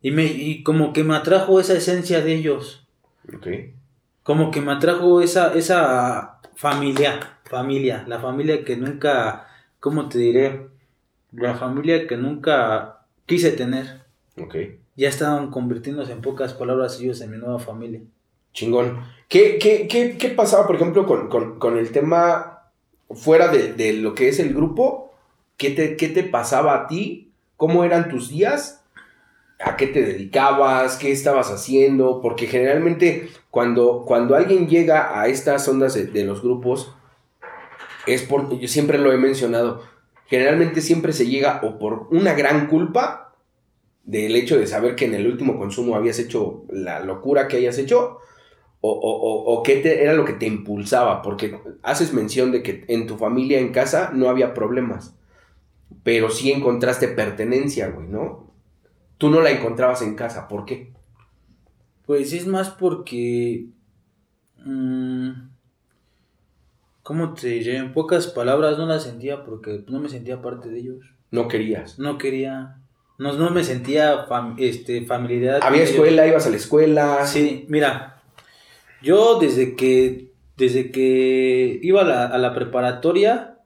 [0.00, 2.86] Y, me, y como que me atrajo esa esencia de ellos.
[3.34, 3.46] Ok.
[4.22, 9.48] Como que me atrajo esa, esa familia, familia, la familia que nunca,
[9.80, 10.69] ¿cómo te diré?
[11.32, 14.02] La familia que nunca quise tener.
[14.40, 14.56] Ok.
[14.96, 18.00] Ya estaban convirtiéndose en pocas palabras ellos en mi nueva familia.
[18.52, 19.00] Chingón.
[19.28, 22.64] ¿Qué, qué, qué, qué pasaba, por ejemplo, con, con- con el tema
[23.10, 25.14] fuera de, de lo que es el grupo?
[25.56, 27.30] ¿Qué te, ¿Qué te pasaba a ti?
[27.56, 28.82] ¿Cómo eran tus días?
[29.62, 30.96] ¿A qué te dedicabas?
[30.96, 32.20] ¿Qué estabas haciendo?
[32.22, 36.92] Porque generalmente cuando, cuando alguien llega a estas ondas de, de los grupos,
[38.06, 39.82] es por, yo siempre lo he mencionado,
[40.30, 43.34] generalmente siempre se llega o por una gran culpa
[44.04, 47.78] del hecho de saber que en el último consumo habías hecho la locura que hayas
[47.78, 48.18] hecho,
[48.82, 52.84] o, o, o, qué te- era lo que te impulsaba, porque haces mención de que
[52.88, 55.14] en tu familia, en casa, no había problemas,
[56.04, 58.52] pero sí encontraste pertenencia, güey, ¿no?
[59.18, 60.92] Tú no la encontrabas en casa, ¿por qué?
[62.06, 63.66] Pues es más porque...
[64.64, 65.49] mm,
[67.10, 67.76] ¿Cómo te diré?
[67.78, 71.04] En pocas palabras no la sentía porque no me sentía parte de ellos.
[71.32, 71.98] No querías.
[71.98, 72.76] No quería...
[73.18, 75.58] No, no me sentía fam- este, familiaridad.
[75.60, 75.94] Había ellos.
[75.94, 77.26] escuela, ibas a la escuela.
[77.26, 78.22] Sí, mira,
[79.02, 83.56] yo desde que desde que iba a la, a la preparatoria,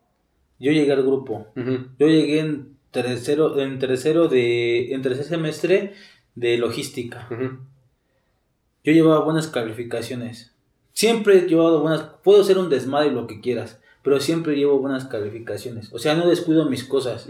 [0.57, 1.45] yo llegué al grupo.
[1.55, 5.93] Yo llegué en tercero, en tercero de, en tercer semestre
[6.33, 7.27] de logística.
[7.29, 10.54] Yo llevaba buenas calificaciones.
[10.95, 15.05] Siempre he llevado buenas, puedo ser un desmadre lo que quieras, pero siempre llevo buenas
[15.05, 15.91] calificaciones.
[15.93, 17.27] O sea, no descuido mis cosas.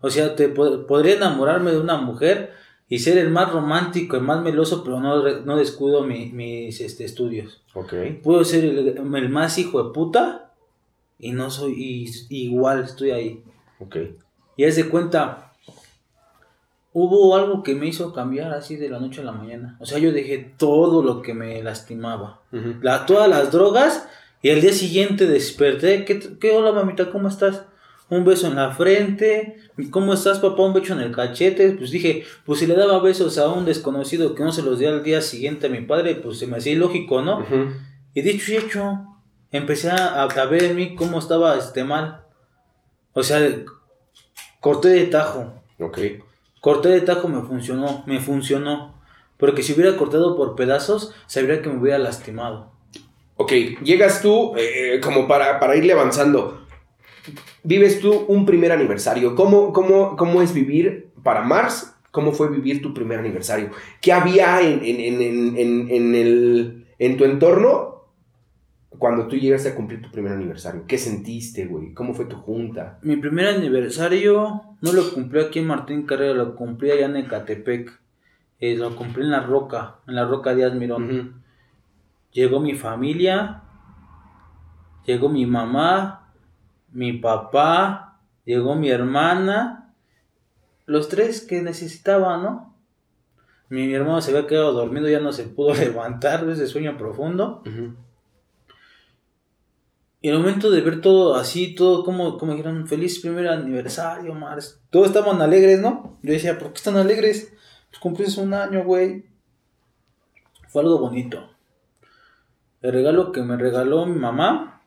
[0.00, 2.52] O sea, te po- podría enamorarme de una mujer
[2.88, 7.04] y ser el más romántico, el más meloso, pero no, no descuido mi- mis este,
[7.04, 7.62] estudios.
[8.22, 10.54] Puedo ser el, el más hijo de puta
[11.18, 12.10] y no soy y-
[12.44, 13.42] igual, estoy ahí.
[14.56, 15.51] Y haz de cuenta,
[16.92, 19.76] hubo algo que me hizo cambiar así de la noche a la mañana.
[19.80, 22.40] O sea, yo dejé todo lo que me lastimaba.
[22.82, 24.08] La, todas las drogas
[24.42, 26.04] y al día siguiente desperté.
[26.04, 27.10] ¿Qué, qué hola mamita?
[27.10, 27.64] ¿Cómo estás?
[28.10, 29.56] Un beso en la frente.
[29.90, 30.62] ¿Cómo estás papá?
[30.62, 31.72] Un beso en el cachete.
[31.72, 34.84] Pues dije, pues si le daba besos a un desconocido que no se los di
[34.84, 37.46] al día siguiente a mi padre, pues se me hacía ilógico, ¿no?
[38.12, 38.98] Y dicho y hecho,
[39.50, 42.26] empecé a, a ver en mí cómo estaba este mal.
[43.14, 43.40] O sea,
[44.60, 45.54] corté de tajo.
[45.78, 45.98] Ok.
[46.62, 48.94] Corté de tajo me funcionó, me funcionó.
[49.36, 52.70] Porque si hubiera cortado por pedazos, sabría que me hubiera lastimado.
[53.34, 53.50] Ok,
[53.82, 56.64] llegas tú eh, como para, para irle avanzando.
[57.64, 59.34] Vives tú un primer aniversario.
[59.34, 61.96] ¿Cómo, cómo, cómo es vivir para Mars?
[62.12, 63.70] ¿Cómo fue vivir tu primer aniversario?
[64.00, 67.91] ¿Qué había en, en, en, en, el, en tu entorno
[68.98, 70.84] cuando tú llegaste a cumplir tu primer aniversario?
[70.86, 71.92] ¿Qué sentiste, güey?
[71.94, 72.98] ¿Cómo fue tu junta?
[73.02, 78.00] Mi primer aniversario no lo cumplí aquí en Martín Carrera, lo cumplí allá en Ecatepec.
[78.60, 81.42] Eh, lo cumplí en La Roca, en La Roca Díaz Mirón.
[82.30, 83.62] Llegó mi familia,
[85.04, 86.32] llegó mi mamá,
[86.92, 89.94] mi papá, llegó mi hermana,
[90.86, 92.74] los tres que necesitaba, ¿no?
[93.68, 96.96] Mi, mi hermano se había quedado dormido, ya no se pudo levantar de ese sueño
[96.96, 97.62] profundo.
[97.66, 97.94] Ujú.
[100.24, 104.80] Y el momento de ver todo así, todo como, como dijeron, feliz primer aniversario, Mars.
[104.88, 106.16] Todos estaban alegres, ¿no?
[106.22, 107.52] Yo decía, ¿por qué están alegres?
[107.90, 109.26] Pues cumplís un año, güey.
[110.68, 111.50] Fue algo bonito.
[112.82, 114.84] El regalo que me regaló mi mamá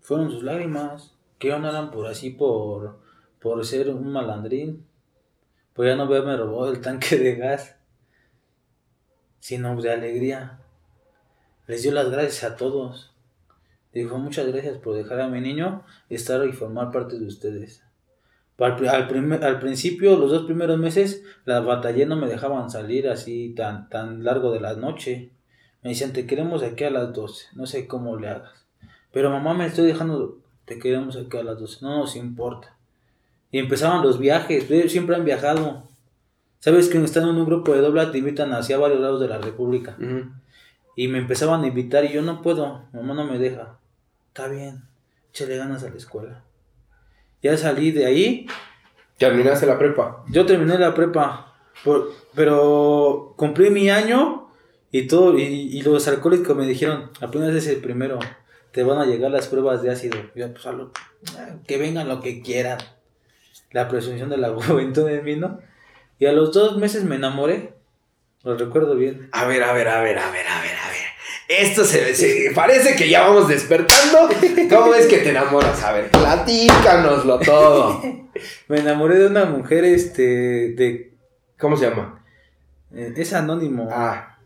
[0.00, 1.14] fueron sus lágrimas.
[1.38, 3.00] Que ya no eran por así, por,
[3.40, 4.86] por ser un malandrín.
[5.72, 7.76] Pues ya no haberme robado el tanque de gas.
[9.40, 10.60] Sino de alegría.
[11.66, 13.13] les dio las gracias a todos.
[13.94, 17.82] Dijo, muchas gracias por dejar a mi niño estar y formar parte de ustedes.
[18.58, 23.08] Al, al, primer- al principio, los dos primeros meses, la batallé no me dejaban salir
[23.08, 25.30] así tan, tan largo de la noche.
[25.82, 28.66] Me decían, te queremos aquí a las 12, no sé cómo le hagas.
[29.12, 32.76] Pero mamá, me estoy dejando, te queremos aquí a las 12, no nos importa.
[33.52, 35.84] Y empezaban los viajes, ellos siempre han viajado.
[36.58, 39.38] Sabes que están en un grupo de dobla, te invitan hacia varios lados de la
[39.38, 39.94] República.
[40.96, 43.78] Y me empezaban a invitar y yo no puedo, mamá no me deja.
[44.36, 44.82] Está bien,
[45.32, 46.42] échale ganas a la escuela.
[47.40, 48.46] Ya salí de ahí,
[49.16, 50.24] Terminaste la prepa.
[50.28, 54.48] yo terminé la prepa, por- pero cumplí mi año
[54.90, 58.18] y todo, y, y los alcohólicos me dijeron, apenas es el primero,
[58.72, 60.18] te van a llegar las pruebas de ácido.
[60.34, 60.90] Yo, pues, lo-
[61.68, 62.78] que vengan lo que quieran.
[63.70, 65.60] La presunción de la juventud en mí, ¿no?
[66.18, 67.74] Y a los dos meses me enamoré,
[68.42, 69.28] lo recuerdo bien.
[69.30, 70.73] A ver, a ver, a ver, a ver, a ver.
[71.48, 74.28] Esto se, se- parece que ya vamos despertando.
[74.70, 75.82] ¿Cómo es que te enamoras?
[75.82, 78.00] A ver, platícanoslo todo.
[78.68, 80.22] Me enamoré de una mujer, este,
[80.72, 81.12] de...
[81.58, 82.24] ¿Cómo se llama?
[82.94, 83.88] eh, es anónimo.
[83.92, 84.38] Ah,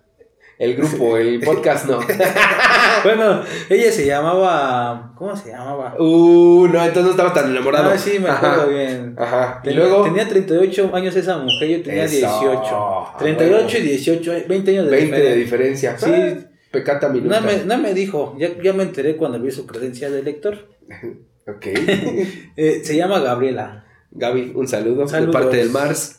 [0.58, 2.00] el grupo, el podcast no.
[3.04, 5.12] Bueno, ella se llamaba...
[5.16, 5.94] ¿Cómo se llamaba?
[6.00, 7.90] Uh, no, entonces no estaba tan enamorado.
[7.92, 8.66] Ah, sí, me acuerdo Ajá.
[8.70, 9.14] bien.
[9.16, 9.61] Ajá.
[9.62, 12.74] Y Tenía, luego, tenía 38 años esa mujer, yo tenía Eso, 18.
[12.74, 15.92] a 38 y 18, 20 años de 20 de diferencia.
[15.92, 16.38] diferencia.
[16.40, 16.46] Sí.
[16.68, 17.40] Ah, Pecata minuta.
[17.40, 20.68] No me, no me dijo, ya, ya me enteré cuando vi su credencial de lector.
[21.48, 21.66] Ok.
[22.57, 23.85] Eh, se llama Gabriela.
[24.11, 25.35] Gaby, un saludo Saludos.
[25.35, 26.18] de parte del Mars.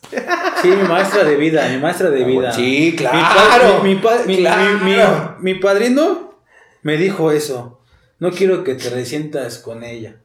[0.62, 2.51] Sí, mi maestra de vida, mi maestra de vida.
[2.51, 3.83] Sí, claro.
[3.83, 4.43] Mi, pa- mi- mi-
[4.83, 6.39] mi- mi padrino
[6.81, 7.79] me dijo eso.
[8.19, 10.21] No quiero que te resientas con ella.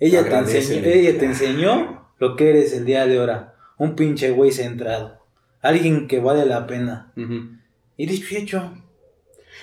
[0.00, 3.54] Ella te, enseñó, ella te enseñó lo que eres el día de ahora.
[3.78, 5.18] Un pinche güey centrado.
[5.60, 7.12] Alguien que vale la pena.
[7.96, 8.72] Y dicho y hecho.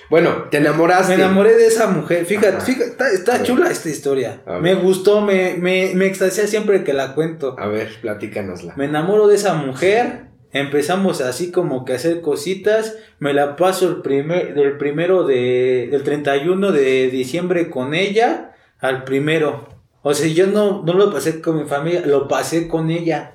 [0.08, 1.16] Bueno, te enamoraste.
[1.16, 2.24] Me enamoré de esa mujer.
[2.26, 2.60] Fíjate, Ajá.
[2.60, 4.42] fíjate, está, chula esta historia.
[4.60, 7.56] Me gustó, me, me, me extasia siempre que la cuento.
[7.58, 8.74] A ver, platícanosla.
[8.76, 10.26] Me enamoro de esa mujer.
[10.52, 12.96] Empezamos así como que a hacer cositas.
[13.18, 19.04] Me la paso el primer, del primero de, del 31 de diciembre con ella al
[19.04, 19.68] primero.
[20.02, 23.32] O sea, yo no, no lo pasé con mi familia, lo pasé con ella.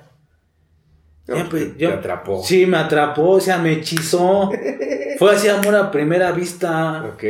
[1.26, 2.42] Pues, yo- te atrapó.
[2.42, 4.50] Sí, me atrapó, o sea, me hechizó.
[5.18, 7.04] Fue así amor a primera vista.
[7.14, 7.24] Ok.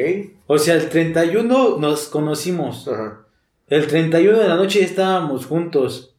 [0.46, 2.88] O sea, el 31 nos conocimos.
[2.88, 3.18] Ajá.
[3.68, 6.14] El 31 de la noche ya estábamos juntos.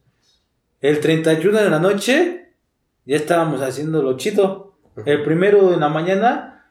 [0.80, 2.48] El 31 de la noche
[3.06, 4.74] ya estábamos haciendo lo chido.
[5.06, 6.66] El primero de la mañana,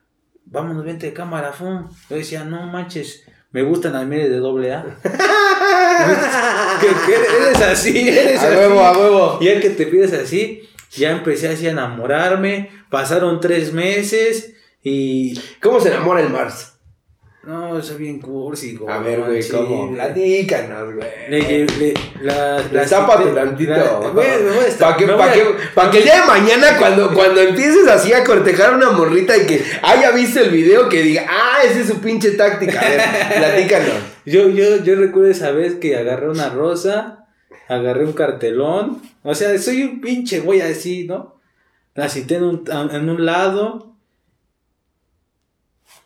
[0.46, 1.52] vámonos, vente de cámara.
[1.60, 4.86] Yo decía, no manches, me gustan las miles de doble A.
[6.82, 7.16] ¿Qué, qué
[7.48, 8.56] eres así, eres A así.
[8.58, 9.38] huevo, a huevo.
[9.42, 10.62] Y el que te pides así,
[10.96, 12.70] ya empecé así a enamorarme.
[12.90, 15.40] Pasaron tres meses y.
[15.62, 16.70] ¿Cómo se enamora el Mars?
[17.46, 19.92] No, soy bien cursi, A ver, güey, ¿cómo?
[19.94, 21.08] Platícanos, güey.
[21.30, 22.86] le, le, la, la-
[23.36, 24.12] tantito.
[24.14, 24.30] güey,
[24.80, 25.44] Para que, pa' que,
[25.76, 29.36] pa' que el día de mañana, cuando, cuando empieces así a cortejar a una morrita
[29.36, 32.80] y que haya visto el video, que diga, ah, esa es su pinche táctica.
[32.80, 33.02] A ver,
[33.40, 33.94] platícanos.
[34.26, 37.26] Yo, yo, yo recuerdo esa vez que agarré una rosa,
[37.68, 39.02] agarré un cartelón.
[39.24, 41.40] O sea, soy un pinche güey así, ¿no?
[41.96, 43.96] La cité en un, en un lado.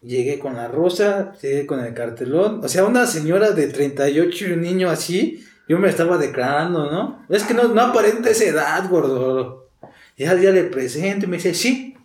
[0.02, 2.64] Llegué con la rosa, llegué con el cartelón.
[2.64, 7.26] O sea, una señora de 38 y un niño así, yo me estaba declarando, ¿no?
[7.30, 9.70] Es que no, no aparenta esa edad, gordo.
[10.16, 11.96] Ya, ya le presento y me dice, sí.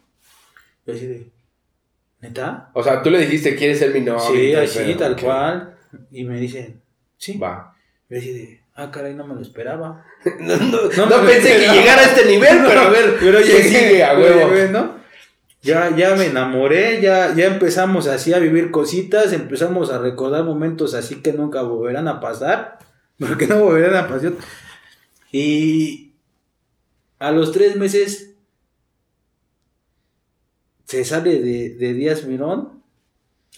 [0.87, 1.27] Yo así de,
[2.21, 2.71] ¿neta?
[2.73, 4.27] O sea, tú le dijiste, ¿quieres ser mi novia?
[4.27, 5.77] sí, y así, tal cual.
[6.11, 6.77] Y me dice,
[7.19, 7.37] sí.
[7.39, 7.75] Va.
[8.09, 10.05] Yo así de, ah, caray, no me lo esperaba.
[10.41, 13.39] No, no, No no me pensé que llegara a este nivel, pero a ver, Pero
[13.39, 14.71] ¿qué llegué, sigue a huevo?
[14.71, 15.03] ¿no?
[15.63, 20.93] Ya, ya me enamoré, ya, ya empezamos así a vivir cositas, empezamos a recordar momentos
[20.95, 22.79] así que nunca volverán a pasar,
[23.19, 24.33] porque no volverán a pasar.
[25.31, 26.15] Y
[27.21, 28.35] a los tres meses
[30.85, 32.83] se sale de, de Díaz Mirón.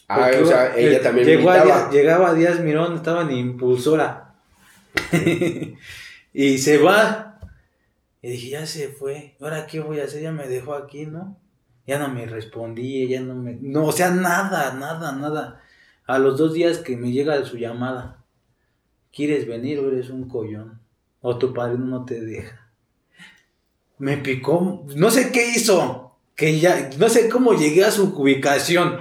[0.07, 4.23] Ah, o sea, ella también llegó a llegaba a Díaz Mirón, estaba en impulsora.
[6.33, 7.40] y se va.
[8.23, 9.37] Y dije, ya se fue.
[9.40, 10.23] ¿Ahora qué voy a hacer?
[10.23, 11.38] Ya me dejó aquí, ¿no?
[11.87, 13.59] Ya no me respondí, ya no me...
[13.61, 15.63] No, o sea, nada, nada, nada.
[16.07, 18.25] A los dos días que me llega su llamada.
[19.13, 20.81] ¿Quieres venir o eres un collón?
[21.21, 22.71] O tu padrino no te deja.
[23.99, 26.17] Me picó, no sé qué hizo.
[26.35, 29.01] Que ya, no sé cómo llegué a su ubicación.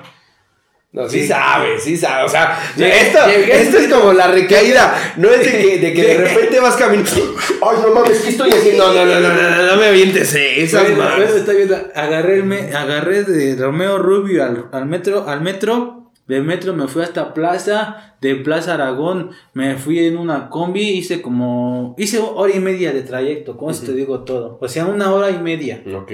[0.93, 1.27] No, sí Sí.
[1.27, 2.23] sabe, sí sabe.
[2.25, 5.13] O sea, esto, esto es como la recaída.
[5.17, 7.09] No es de que de, que de repente vas caminando.
[7.61, 8.93] Ay, no mames, ¿qué estoy haciendo?
[8.93, 11.69] No, no, no, no, no, no, me avientes esas está bien.
[11.95, 16.87] Agarré, el me- agarré de Romeo Rubio al, al metro, al metro De metro me
[16.87, 22.53] fui hasta Plaza, de Plaza Aragón me fui en una combi, hice como, hice hora
[22.55, 24.57] y media de trayecto, con eso te digo todo.
[24.61, 25.81] O sea, una hora y media.
[25.93, 26.11] Ok.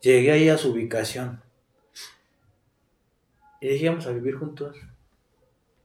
[0.00, 1.40] Llegué ahí a su ubicación.
[3.64, 4.76] Y dije, vamos a vivir juntos.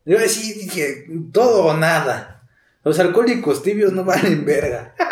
[0.04, 2.44] Yo sí dije, todo o nada.
[2.84, 4.94] Los alcohólicos tibios no valen verga.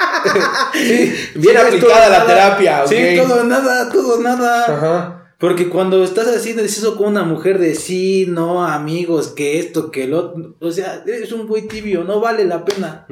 [0.74, 2.28] Sí, Bien aplicada la nada.
[2.28, 2.90] terapia, ok.
[2.90, 4.66] Sí, todo o nada, todo o nada.
[4.66, 5.34] Ajá.
[5.38, 10.08] Porque cuando estás haciendo eso con una mujer de sí, no, amigos, que esto, que
[10.08, 13.06] lo otro, o sea, eres un güey tibio, no vale la pena.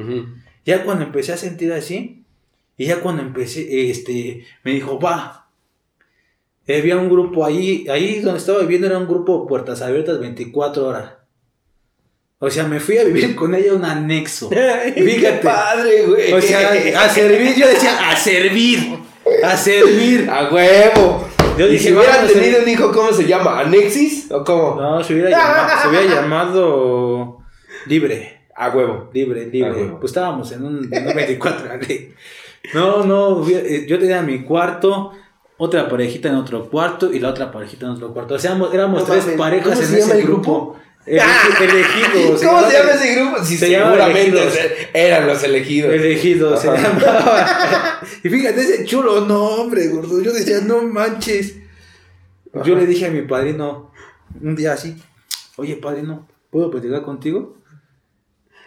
[0.65, 2.25] Ya cuando empecé a sentir así,
[2.75, 5.44] y ya cuando empecé, este, me dijo, va.
[6.67, 10.87] Había un grupo ahí, ahí donde estaba viviendo era un grupo de puertas abiertas 24
[10.87, 11.11] horas.
[12.39, 14.49] O sea, me fui a vivir con ella un anexo.
[14.51, 15.43] Qué Fíjate.
[15.43, 16.33] padre, güey.
[16.33, 16.71] O sea,
[17.03, 18.97] a servir, yo decía, a servir,
[19.43, 20.29] a servir.
[20.29, 21.27] A huevo.
[21.57, 23.61] Yo ¿Y si hubieran tenido un hijo, ¿cómo se llama?
[23.61, 24.29] ¿Anexis?
[24.31, 24.79] ¿O cómo?
[24.81, 27.37] No, se hubiera llamado, se hubiera llamado
[27.85, 28.41] libre.
[28.55, 29.09] A huevo.
[29.13, 29.93] Libre, libre.
[29.99, 31.87] Pues estábamos en un, en un 24 horas.
[32.73, 35.11] No, no, eh, yo tenía mi cuarto,
[35.57, 38.35] otra parejita en otro cuarto y la otra parejita en otro cuarto.
[38.35, 40.77] O sea, éramos, No tres mames, parejas ¿cómo en ese el grupo.
[41.05, 42.41] Elegidos.
[42.43, 43.43] ¿Cómo se llama ese grupo?
[43.43, 44.57] Sí, Se llama seguramente Elegidos.
[44.93, 45.93] eran los elegidos.
[45.93, 47.99] Elegidos se llamaba.
[48.23, 50.21] Y fíjate, ese chulo nombre, gordo.
[50.21, 51.57] Yo decía, no manches.
[52.63, 53.91] Yo le dije a mi padrino,
[54.41, 54.95] un día así,
[55.57, 57.57] oye padrino, ¿puedo platicar contigo?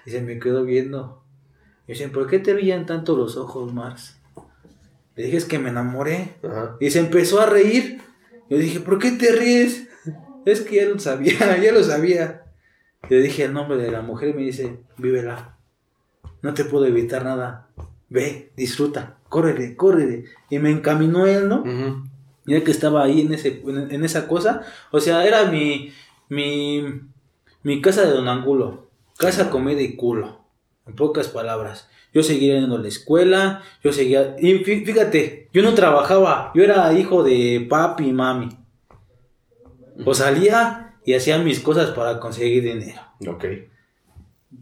[0.04, 1.22] Y se me quedó viendo.
[1.86, 4.17] Y dicen, ¿por qué te brillan tanto los ojos, Max?
[5.18, 6.36] Le dije, es que me enamoré.
[6.44, 6.76] Ajá.
[6.78, 8.00] Y se empezó a reír.
[8.48, 9.88] Yo dije, ¿por qué te ríes?
[10.46, 12.44] Es que ya lo sabía, ya lo sabía.
[13.08, 15.58] Le dije el nombre de la mujer y me dice, vívela.
[16.40, 17.66] No te puedo evitar nada.
[18.08, 20.26] Ve, disfruta, córrele, córrele.
[20.50, 21.62] Y me encaminó él, ¿no?
[21.62, 22.04] Ujú.
[22.44, 24.62] Mira que estaba ahí en, ese, en, en esa cosa.
[24.92, 25.92] O sea, era mi,
[26.28, 26.84] mi,
[27.64, 28.88] mi casa de Don Angulo.
[29.18, 30.44] Casa, comida y culo.
[30.86, 31.88] En pocas palabras.
[32.14, 33.62] Yo seguía yendo a la escuela.
[33.84, 34.34] Yo seguía...
[34.38, 36.52] Y fí- fíjate, yo no trabajaba.
[36.54, 38.48] Yo era hijo de papi y mami.
[40.04, 43.00] O salía y hacía mis cosas para conseguir dinero.
[43.26, 43.44] Ok.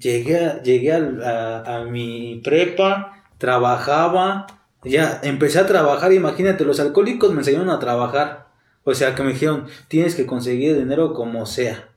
[0.00, 4.46] Llegué, a, llegué a, a mi prepa, trabajaba,
[4.84, 8.46] ya empecé a trabajar, imagínate, los alcohólicos me enseñaron a trabajar.
[8.84, 11.88] O sea, que me dijeron, tienes que conseguir dinero como sea,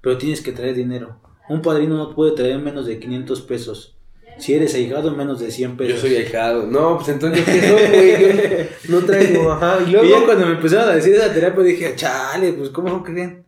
[0.00, 1.20] pero tienes que traer dinero.
[1.48, 3.96] Un padrino no puede traer menos de 500 pesos.
[4.40, 6.00] Si eres ahijado, menos de 100 Yo pesos.
[6.00, 6.66] soy ahijado.
[6.66, 8.68] No, pues entonces, ¿qué soy, güey?
[8.84, 9.52] Yo no traigo.
[9.52, 9.78] Ajá.
[9.86, 10.24] Y Y ya luego.
[10.26, 13.46] cuando me empezaron a decir esa terapia dije, chale, pues ¿cómo creen?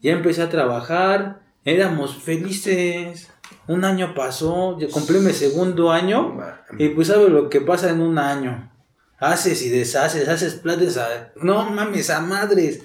[0.00, 3.30] Ya empecé a trabajar, éramos felices.
[3.66, 6.38] Un año pasó, ya cumplí mi segundo año.
[6.78, 8.70] Y pues sabes lo que pasa en un año.
[9.18, 11.32] Haces y deshaces, haces planes a...
[11.36, 12.82] No mames, a madres.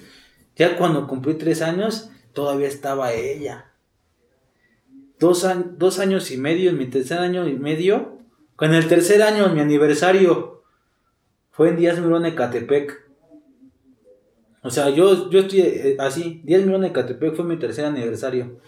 [0.56, 3.69] Ya cuando cumplí tres años, todavía estaba ella.
[5.20, 8.18] Dos, añ- dos años y medio, en mi tercer año y medio.
[8.56, 10.64] Con el tercer año, en mi aniversario.
[11.50, 13.08] Fue en Díaz Mirón, Ecatepec.
[14.62, 16.40] O sea, yo, yo estoy eh, así.
[16.44, 18.60] Díaz Mirón, Ecatepec fue mi tercer aniversario.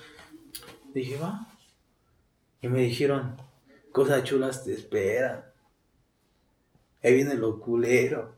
[0.94, 1.48] Dije, va.
[2.60, 3.36] Y me dijeron,
[3.90, 5.44] cosas chulas te esperan.
[7.02, 8.36] Ahí viene lo culero.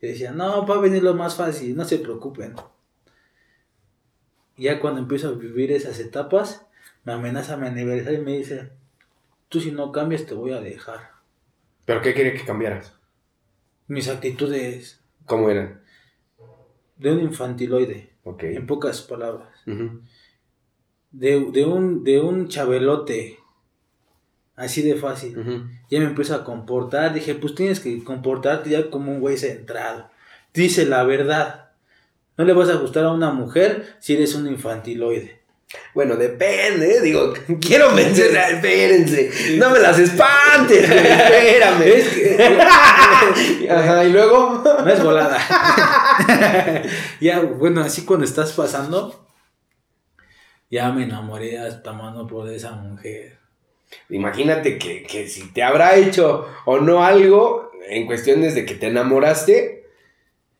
[0.00, 2.54] Y decía, no, va a venir lo más fácil, no se preocupen.
[4.58, 6.65] Ya cuando empiezo a vivir esas etapas,
[7.06, 8.70] me amenaza mi aniversario y me dice,
[9.48, 11.12] tú si no cambias te voy a dejar.
[11.86, 12.92] ¿Pero qué quería que cambiaras?
[13.86, 15.80] Mis actitudes ¿Cómo eran?
[16.98, 18.42] de un infantiloide, Ok.
[18.44, 19.48] en pocas palabras.
[21.12, 23.38] De, de un, de un chabelote,
[24.56, 25.36] así de fácil.
[25.90, 27.12] Ya me empiezo a comportar.
[27.14, 30.10] Dije, pues tienes que comportarte ya como un güey centrado.
[30.54, 31.70] Dice la verdad.
[32.38, 35.40] No le vas a gustar a una mujer si eres un infantiloide.
[35.94, 37.00] Bueno, depende, ¿eh?
[37.00, 41.82] digo, quiero mencionar, espérense, no me las espantes, espérame.
[41.86, 42.58] Es que-
[43.70, 44.62] Ajá, y luego.
[44.64, 45.38] No es volada.
[47.20, 49.26] ya, bueno, así cuando estás pasando,
[50.70, 53.38] ya me enamoré hasta mano por esa mujer.
[54.08, 58.86] Imagínate que, que si te habrá hecho o no algo en cuestiones de que te
[58.88, 59.85] enamoraste,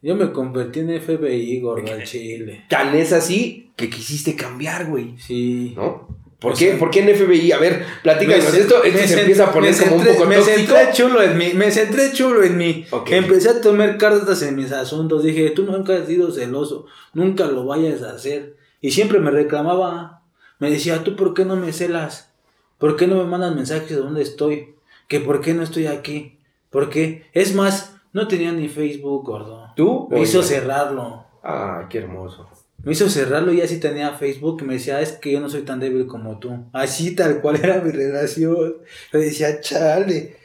[0.02, 2.64] Yo me convertí en FBI, gordo, al chile.
[2.70, 5.72] tan es así que quisiste cambiar, güey, Sí.
[5.76, 6.16] ¿no?
[6.38, 6.68] ¿Por O qué?
[6.70, 7.50] sea, ¿Por qué en FBI?
[7.52, 10.56] A ver, platícanos, esto, esto se empieza a poner como un centré- poco Me tóxico.
[10.58, 12.84] centré chulo en mí, me centré chulo en mí.
[12.90, 13.10] Ok.
[13.12, 15.22] Empecé a tomar cartas en mis asuntos.
[15.24, 16.84] Dije, tú nunca has sido celoso,
[17.14, 18.56] nunca lo vayas a hacer.
[18.82, 20.22] Y siempre me reclamaba.
[20.58, 22.30] Me decía, ¿tú por qué no me celas?
[22.78, 24.74] ¿Por qué no me mandas mensajes de dónde estoy?
[25.08, 26.38] ¿Que por qué no estoy aquí?
[26.68, 27.24] ¿Por qué?
[27.32, 29.68] Es más, no tenía ni Facebook, gordo.
[29.76, 30.08] ¿Tú?
[30.10, 31.26] Me hizo cerrarlo.
[31.42, 32.48] Ah, qué hermoso.
[32.82, 35.62] Me hizo cerrarlo y así tenía Facebook y me decía, es que yo no soy
[35.62, 36.64] tan débil como tú.
[36.72, 38.76] Así tal cual era mi relación.
[39.12, 40.38] Le decía, chale.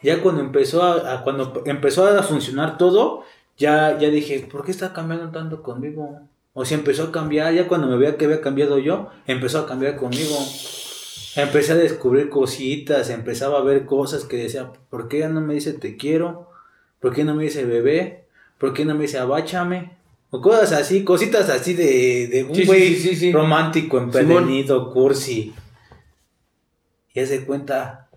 [0.00, 3.24] Ya cuando empezó a, cuando empezó a funcionar todo,
[3.56, 6.20] ya, ya dije, ¿por qué está cambiando tanto conmigo?
[6.52, 9.66] O si empezó a cambiar, ya cuando me veía que había cambiado yo, empezó a
[9.66, 10.36] cambiar conmigo.
[11.34, 15.72] Empecé a descubrir cositas, empezaba a ver cosas que decía, ¿por qué no me dice
[15.72, 16.48] te quiero?
[17.00, 18.24] ¿Por qué no me dice bebé?
[18.58, 19.98] ¿Por qué no me dice abáchame?
[20.30, 25.54] O cosas así, cositas así de, de un güey romántico, empedernido, cursi.
[27.14, 28.08] Y se cuenta,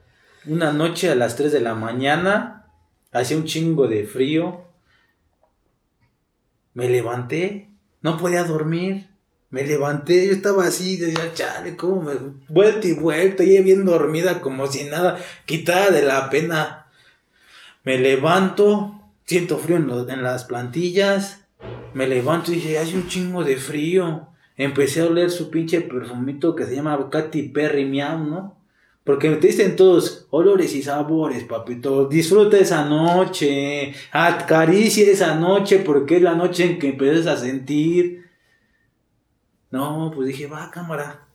[0.45, 2.67] una noche a las 3 de la mañana,
[3.11, 4.65] hacía un chingo de frío.
[6.73, 7.69] Me levanté,
[8.01, 9.07] no podía dormir.
[9.49, 12.13] Me levanté, yo estaba así, decía, chale, cómo me
[12.47, 16.80] vuelta y vuelta, y bien dormida, como si nada, quitada de la pena.
[17.83, 21.45] Me levanto, siento frío en, en las plantillas,
[21.93, 24.27] me levanto y dije, hace un chingo de frío.
[24.57, 28.61] Empecé a oler su pinche perfumito que se llama Katy Perry Miau, ¿no?
[29.03, 32.07] Porque te dicen todos olores y sabores, papito.
[32.07, 33.95] Disfruta esa noche.
[34.11, 38.25] Acaricia esa noche porque es la noche en que empiezas a sentir.
[39.71, 41.27] No, pues dije, va, cámara.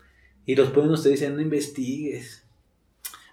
[0.45, 2.45] Y los pueblos te dicen, no investigues.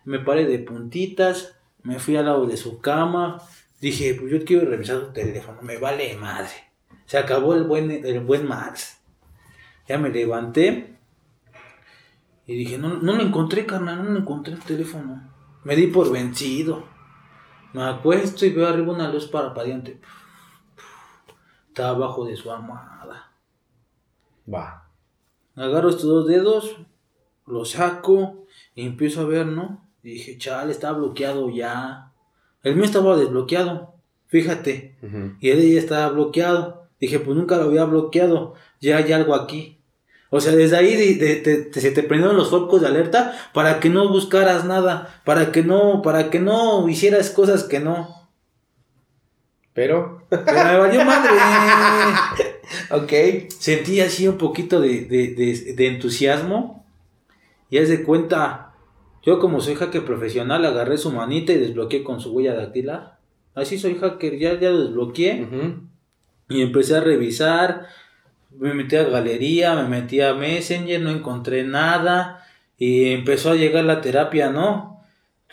[0.04, 3.42] Me paré de puntitas, me fui al lado de su cama.
[3.80, 6.72] Dije, pues yo quiero revisar su teléfono, me vale madre.
[7.06, 9.02] Se acabó el buen, el buen Max.
[9.88, 10.98] Ya me levanté
[12.46, 15.22] y dije, no, no lo encontré, carnal, no lo encontré el teléfono.
[15.64, 16.88] Me di por vencido.
[17.74, 20.00] Me acuesto y veo arriba una luz parpadeante.
[21.70, 23.32] Está abajo de su armada.
[24.52, 24.90] Va.
[25.56, 26.78] Agarro estos dos dedos,
[27.46, 29.88] lo saco y empiezo a ver, ¿no?
[30.04, 32.12] Y dije, chale, está bloqueado ya.
[32.62, 33.96] El mío estaba desbloqueado,
[34.28, 34.96] fíjate.
[35.40, 36.88] Y el de ella estaba bloqueado.
[37.00, 39.80] Dije, pues nunca lo había bloqueado, ya hay algo aquí.
[40.30, 40.96] O sea, desde ahí
[41.74, 46.02] se te prendieron los focos de alerta para que no buscaras nada, para que no,
[46.02, 48.30] para que no hicieras cosas que no.
[49.74, 50.26] Pero.
[50.30, 51.32] Pero me valió madre.
[52.92, 53.52] ok.
[53.60, 56.84] Sentí así un poquito de, de, entusiasmo.
[57.70, 58.73] Y haz de cuenta,
[59.26, 63.18] yo como soy hacker profesional, agarré su manita y desbloqueé con su huella dactilar.
[63.56, 65.48] Así soy hacker, ya, ya lo desbloqueé.
[66.50, 67.88] Y empecé a revisar,
[68.52, 72.46] me metí a galería, me metí a Messenger, no encontré nada.
[72.78, 74.93] Y empezó a llegar la terapia, ¿no?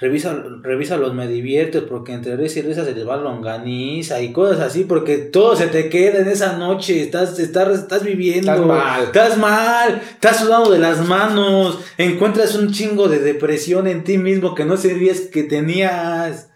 [0.01, 4.32] Revisa, revisa los me diviertes porque entre risas y risas se les va longaniza y
[4.32, 8.51] cosas así porque todo se te queda en esa noche, estás, estás, estás viviendo.
[8.51, 9.05] Estás mal.
[9.05, 14.55] Estás mal, estás sudando de las manos, encuentras un chingo de depresión en ti mismo
[14.55, 16.51] que no sabías que tenías.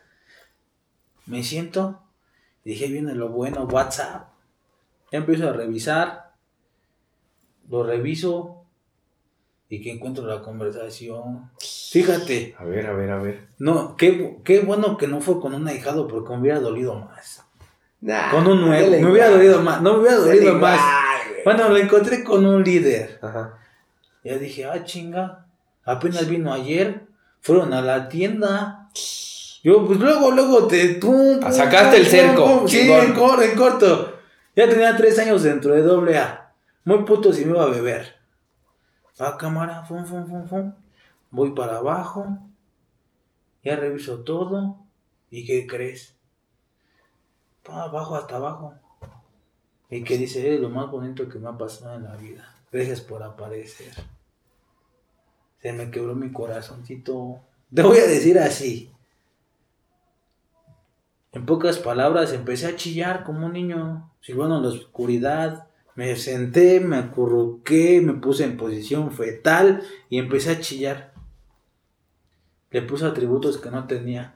[1.27, 2.01] Me siento,
[2.65, 4.29] dije, viene lo bueno, WhatsApp.
[5.13, 6.33] Ya empiezo a revisar,
[7.69, 8.64] lo reviso
[9.69, 11.51] y que encuentro la conversación.
[11.91, 12.55] Fíjate.
[12.59, 13.49] A ver, a ver, a ver.
[13.59, 17.43] No, qué, qué bueno que no fue con un ahijado porque me hubiera dolido más.
[18.31, 18.91] con un nuevo.
[18.91, 19.81] Me hubiera dolido más.
[19.81, 20.81] No me hubiera dolido más.
[21.45, 23.19] Bueno, lo encontré con un líder.
[23.23, 23.59] Ajá.
[24.23, 25.47] Ya dije, ah, chinga.
[25.85, 27.03] Apenas vino ayer.
[27.41, 28.89] Fueron a la tienda.
[29.63, 30.95] Yo, pues luego, luego te.
[30.95, 32.65] Tum, Sacaste el cerco.
[32.67, 34.19] sí, en corto.
[34.57, 36.53] Ya tenía tres años dentro de doble A.
[36.85, 38.15] Muy puto si me iba a beber.
[39.21, 40.73] Va cámara, fum, fum, fum, fum.
[41.31, 42.39] Voy para abajo.
[43.63, 44.77] Ya reviso todo.
[45.31, 46.15] ¿Y qué crees?
[47.63, 48.75] Para abajo hasta abajo.
[49.91, 52.55] Y que dice, es lo más bonito que me ha pasado en la vida.
[52.73, 53.93] Gracias por aparecer.
[55.61, 57.41] Se me quebró mi corazoncito.
[57.73, 58.91] Te voy a decir así.
[61.33, 65.69] En pocas palabras, empecé a chillar como un niño, silbando en la oscuridad.
[65.95, 71.15] Me senté, me acurruqué, me puse en posición fetal y empecé a chillar.
[72.71, 74.35] Le puse atributos que no tenía.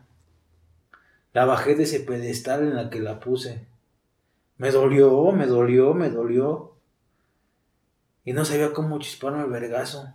[1.32, 3.66] La bajé de ese pedestal en la que la puse.
[4.56, 6.76] Me dolió, me dolió, me dolió.
[8.24, 10.12] Y no sabía cómo chisparme el vergazo.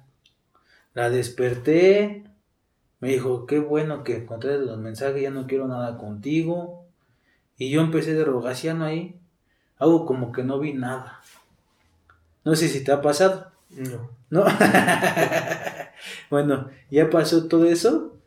[0.93, 2.23] La desperté,
[2.99, 6.85] me dijo, qué bueno que encontré los mensajes, ya no quiero nada contigo.
[7.57, 9.19] Y yo empecé de rogaciano ahí.
[9.77, 11.21] Hago como que no vi nada.
[12.43, 13.51] No sé si te ha pasado.
[13.69, 14.09] No.
[14.29, 14.45] ¿No?
[16.29, 18.17] bueno, ya pasó todo eso.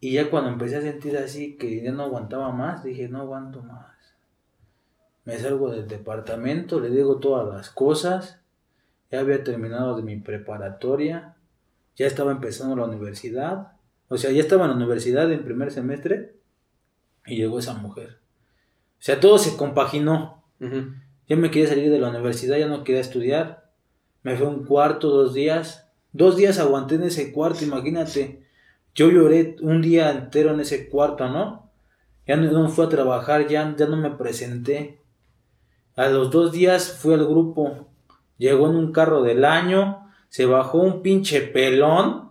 [0.00, 3.62] Y ya cuando empecé a sentir así que ya no aguantaba más, dije, no aguanto
[3.62, 3.96] más.
[5.24, 8.40] Me salgo del departamento, le digo todas las cosas.
[9.10, 11.36] Ya había terminado de mi preparatoria
[11.96, 13.72] ya estaba empezando la universidad,
[14.08, 16.36] o sea, ya estaba en la universidad en primer semestre
[17.24, 18.18] y llegó esa mujer.
[18.98, 20.42] O sea, todo se compaginó.
[21.28, 23.70] Ya me quería salir de la universidad, ya no quería estudiar.
[24.22, 25.88] Me fue un cuarto, dos días.
[26.12, 28.42] Dos días aguanté en ese cuarto, imagínate.
[28.94, 31.70] Yo lloré un día entero en ese cuarto, ¿no?
[32.26, 35.00] Ya no, no fui a trabajar, ya, ya no me presenté.
[35.94, 37.88] A los dos días fui al grupo.
[38.38, 42.25] Llegó en un carro del año, se bajó un pinche pelón,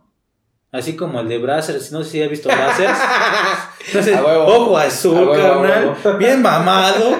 [0.75, 2.97] así como el de Brazzers, no sé si has visto Brazzers.
[3.87, 6.17] Entonces, ojo azul, A huevo, a carnal, huevo.
[6.19, 7.15] bien mamado,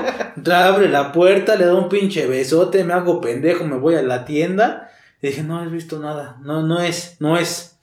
[0.54, 4.26] abre la puerta, le da un pinche besote, me hago pendejo, me voy a la
[4.26, 4.90] tienda.
[5.22, 7.80] Y dije, no has visto nada, no, no es, no es.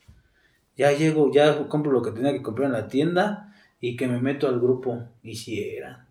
[0.76, 4.20] Ya llego, ya compro lo que tenía que comprar en la tienda y que me
[4.20, 5.02] meto al grupo.
[5.22, 6.06] Y si eran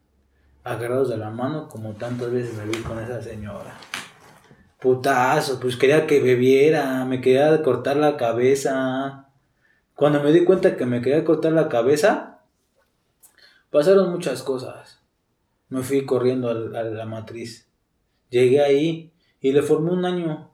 [0.64, 3.76] agarrados de la mano como tantas veces me vi con esa señora.
[4.80, 9.28] Putazo, pues quería que bebiera, me quería cortar la cabeza.
[10.02, 12.40] Cuando me di cuenta que me quería cortar la cabeza,
[13.70, 15.00] pasaron muchas cosas.
[15.70, 17.68] Me fui corriendo a, la matriz.
[18.32, 20.50] Llegué ahí y le formé un año.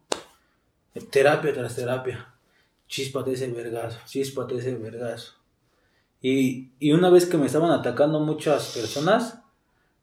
[1.11, 2.35] Terapia tras terapia.
[2.89, 5.35] Chíspate ese vergazo, chíspate ese vergazo.
[6.21, 9.39] Y, y una vez que me estaban atacando muchas personas,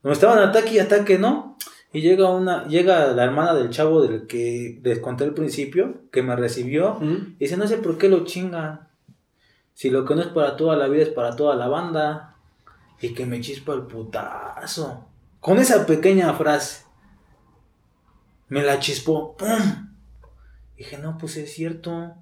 [0.03, 1.59] me estaban ataque y ataque, ¿no?
[1.93, 6.23] Y llega una, llega la hermana del chavo del que les conté al principio, que
[6.23, 8.94] me recibió, y dice, no sé por qué lo chingan.
[9.75, 12.37] Si lo que no es para toda la vida es para toda la banda.
[13.01, 15.07] Y que me chispa el putazo.
[15.41, 16.85] Con esa pequeña frase.
[18.49, 19.37] Me la chispó.
[19.37, 19.91] ¡Pum!
[20.77, 22.15] Dije, no, pues es cierto.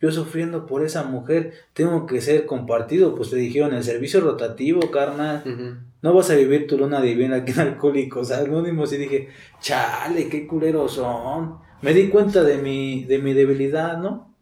[0.00, 3.14] Yo sufriendo por esa mujer, tengo que ser compartido.
[3.14, 5.84] Pues le dijeron, el servicio rotativo, carnal.
[6.02, 8.92] No vas a vivir tu luna bien aquí en Alcohólicos Anónimos.
[8.92, 9.28] Y dije,
[9.60, 11.58] chale, qué culeros son.
[11.80, 14.34] Me di cuenta de mi, de mi debilidad, ¿no?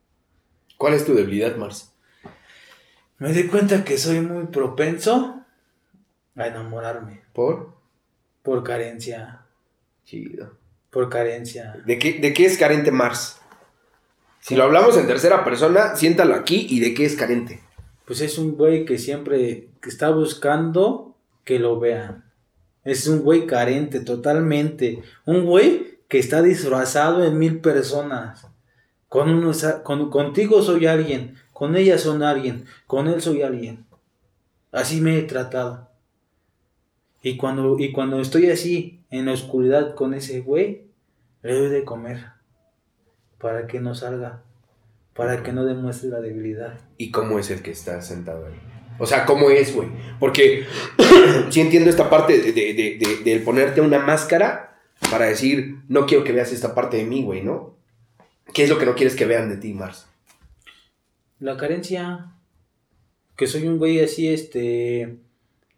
[0.79, 1.90] ¿Cuál es tu debilidad, Mars?
[3.21, 5.45] Me di cuenta que soy muy propenso
[6.37, 7.21] a enamorarme.
[7.35, 7.75] ¿Por?
[8.43, 9.43] Por carencia.
[10.07, 10.57] Chido.
[10.89, 11.77] Por carencia.
[11.85, 13.39] ¿De qué, ¿De qué es carente Mars?
[14.41, 17.61] Si lo hablamos en tercera persona, siéntalo aquí y de qué es carente.
[18.07, 21.15] Pues es un güey que siempre que está buscando
[21.45, 22.25] que lo vean.
[22.85, 25.03] Es un güey carente totalmente.
[25.27, 28.47] Un güey que está disfrazado en mil personas.
[29.11, 33.85] Con unos, con, contigo soy alguien, con ella son alguien, con él soy alguien.
[34.73, 35.91] Así me he tratado.
[37.23, 40.87] Y cuando, y cuando estoy así, en la oscuridad con ese güey,
[41.43, 42.29] le doy de comer.
[43.39, 44.43] Para que no salga.
[45.15, 46.81] Para que no demuestre la debilidad.
[46.97, 48.59] ¿Y cómo es el que está sentado ahí?
[48.99, 49.91] O sea, ¿cómo es, güey?
[50.19, 50.65] Porque
[51.51, 54.79] sí entiendo esta parte de, de, de, de- ponerte una máscara
[55.11, 57.75] para decir, no quiero que veas esta parte de mí, güey, ¿no?
[58.55, 60.07] ¿Qué es lo que no quieres que vean de ti, Mars?
[61.41, 62.33] La carencia.
[63.37, 65.19] Que soy un güey así, este.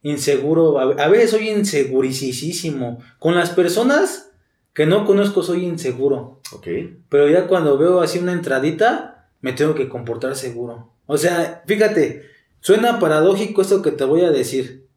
[0.02, 0.78] Inseguro.
[0.78, 2.98] A veces soy insegurísimo.
[3.18, 4.32] Con las personas
[4.74, 6.40] que no conozco soy inseguro.
[6.52, 6.66] Ok.
[7.08, 10.92] Pero ya cuando veo así una entradita, me tengo que comportar seguro.
[11.06, 12.24] O sea, fíjate,
[12.60, 14.88] suena paradójico esto que te voy a decir.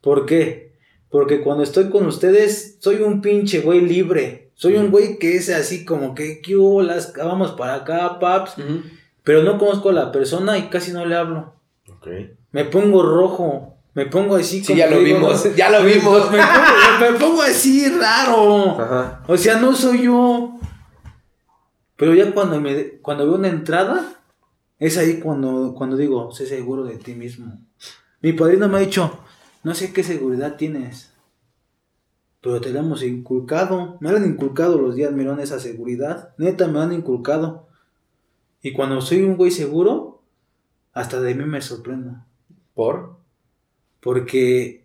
[0.00, 0.74] ¿Por qué?
[1.08, 4.52] Porque cuando estoy con ustedes, soy un pinche güey libre.
[4.54, 6.54] Soy un güey que es así como que, ¿qué?
[6.82, 8.56] Las vamos para acá, paps.
[9.28, 11.52] Pero no conozco a la persona y casi no le hablo.
[11.86, 12.06] Ok.
[12.50, 13.76] Me pongo rojo.
[13.92, 16.30] Me pongo así Sí, ya lo digo, vimos, no, ya lo vimos.
[16.30, 18.80] Me pongo, me pongo así raro.
[18.80, 19.22] Ajá.
[19.28, 20.58] O sea, no soy yo.
[21.96, 24.02] Pero ya cuando me cuando veo una entrada,
[24.78, 27.52] es ahí cuando, cuando digo, sé seguro de ti mismo.
[28.22, 29.18] Mi padrino me ha dicho,
[29.62, 31.12] no sé qué seguridad tienes.
[32.40, 33.98] Pero te la hemos inculcado.
[34.00, 36.34] Me la han inculcado los días, mirón, esa seguridad.
[36.38, 37.67] Neta, me la han inculcado.
[38.62, 40.22] Y cuando soy un güey seguro,
[40.92, 42.24] hasta de mí me sorprendo.
[42.74, 43.16] ¿Por?
[44.00, 44.84] Porque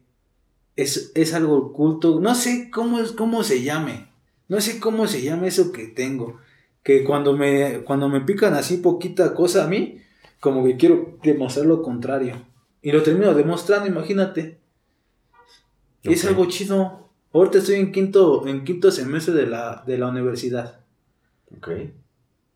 [0.76, 2.20] es, es algo oculto.
[2.20, 4.10] No sé cómo, es, cómo se llame.
[4.48, 6.40] No sé cómo se llama eso que tengo.
[6.84, 10.00] Que cuando me, cuando me pican así poquita cosa a mí,
[10.40, 12.46] como que quiero demostrar lo contrario.
[12.82, 14.60] Y lo termino demostrando, imagínate.
[16.04, 17.10] Y es algo chido.
[17.32, 20.82] Ahorita estoy en quinto, en quinto semestre de la, de la universidad.
[21.58, 21.70] Ok.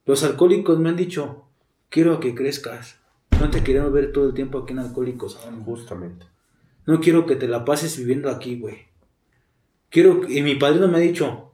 [0.08, 1.44] Los alcohólicos me han dicho,
[1.90, 2.98] quiero que crezcas.
[3.42, 5.82] No te queremos ver todo el tiempo aquí en Alcohólicos Anónimos.
[5.82, 6.26] Justamente.
[6.86, 8.88] No quiero que te la pases viviendo aquí, güey.
[9.90, 11.52] Quiero, y mi padrino me ha dicho,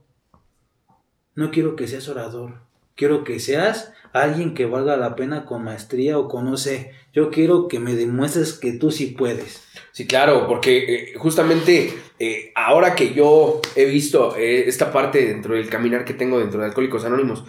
[1.34, 2.60] no quiero que seas orador.
[2.94, 6.92] Quiero que seas alguien que valga la pena con maestría o con no sé.
[7.12, 9.64] Yo quiero que me demuestres que tú sí puedes.
[9.90, 15.54] Sí, claro, porque eh, justamente eh, ahora que yo he visto eh, esta parte dentro
[15.54, 17.44] del caminar que tengo dentro de Alcohólicos Anónimos,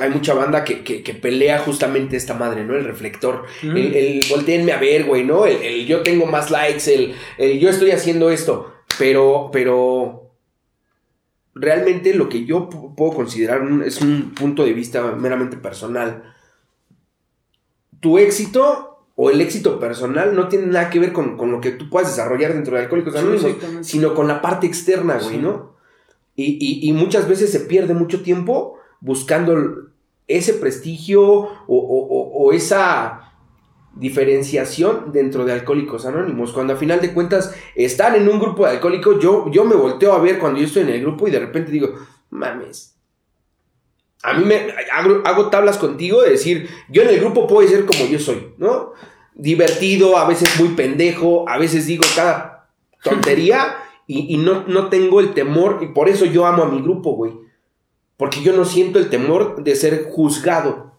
[0.00, 2.74] hay mucha banda que, que- que pelea justamente esta madre, ¿no?
[2.74, 3.44] El reflector.
[3.62, 3.76] Mm.
[3.76, 5.46] El, el volteenme a ver, güey, ¿no?
[5.46, 8.72] El, el yo tengo más likes, el, el yo estoy haciendo esto.
[8.98, 10.30] Pero, pero.
[11.54, 16.34] realmente lo que yo puedo considerar es un punto de vista meramente personal.
[18.00, 21.88] Tu éxito o el éxito personal no tiene nada que ver con, lo que tú
[21.88, 25.76] puedas desarrollar dentro de Alcohólicos Anónimos, sino con la parte externa, güey, ¿no?
[26.36, 28.73] Y, muchas veces se pierde mucho tiempo
[29.04, 29.90] buscando
[30.26, 33.24] ese prestigio o esa
[33.96, 36.52] diferenciación dentro de Alcohólicos Anónimos.
[36.52, 40.12] Cuando a final de cuentas están en un grupo de alcohólicos, yo, yo me volteo
[40.12, 41.94] a ver cuando yo estoy en el grupo y de repente digo,
[42.30, 42.96] mames.
[44.22, 44.68] A mí me
[45.24, 48.92] hago, tablas contigo de decir, yo en el grupo puedo ser como yo soy, ¿no?
[49.34, 52.70] Divertido, a veces muy pendejo, a veces digo cada
[53.02, 53.76] tontería
[54.06, 57.14] y, y no, no tengo el temor y por eso yo amo a mi grupo,
[57.14, 57.43] güey.
[58.16, 60.92] Porque yo no siento el temor de ser juzgado.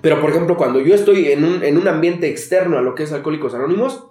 [0.00, 3.54] Pero, por ejemplo, cuando yo estoy en un, ambiente externo a lo que es Alcohólicos
[3.54, 4.04] Anónimos,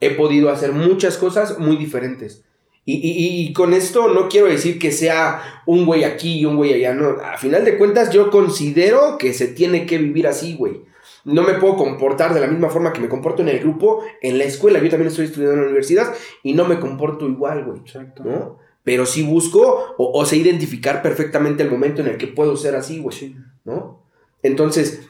[0.00, 2.44] he podido hacer muchas cosas muy diferentes.
[2.84, 6.94] Y, con esto no quiero decir que sea un güey aquí y un güey allá,
[6.94, 7.10] no.
[7.22, 10.82] A final de cuentas, yo considero que se tiene que vivir así, güey.
[11.24, 14.38] No me puedo comportar de la misma forma que me comporto en el grupo, en
[14.38, 14.80] la escuela.
[14.80, 17.82] Yo también estoy estudiando en la universidad y no me comporto igual, güey.
[18.24, 18.58] ¿no?
[18.84, 22.98] Pero sí busco o, sé identificar perfectamente el momento en el que puedo ser así,
[22.98, 23.36] güey.
[23.64, 24.02] ¿No?
[24.42, 25.08] Entonces,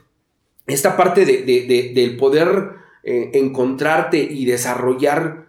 [0.67, 5.49] esta parte de, del poder eh, encontrarte y desarrollar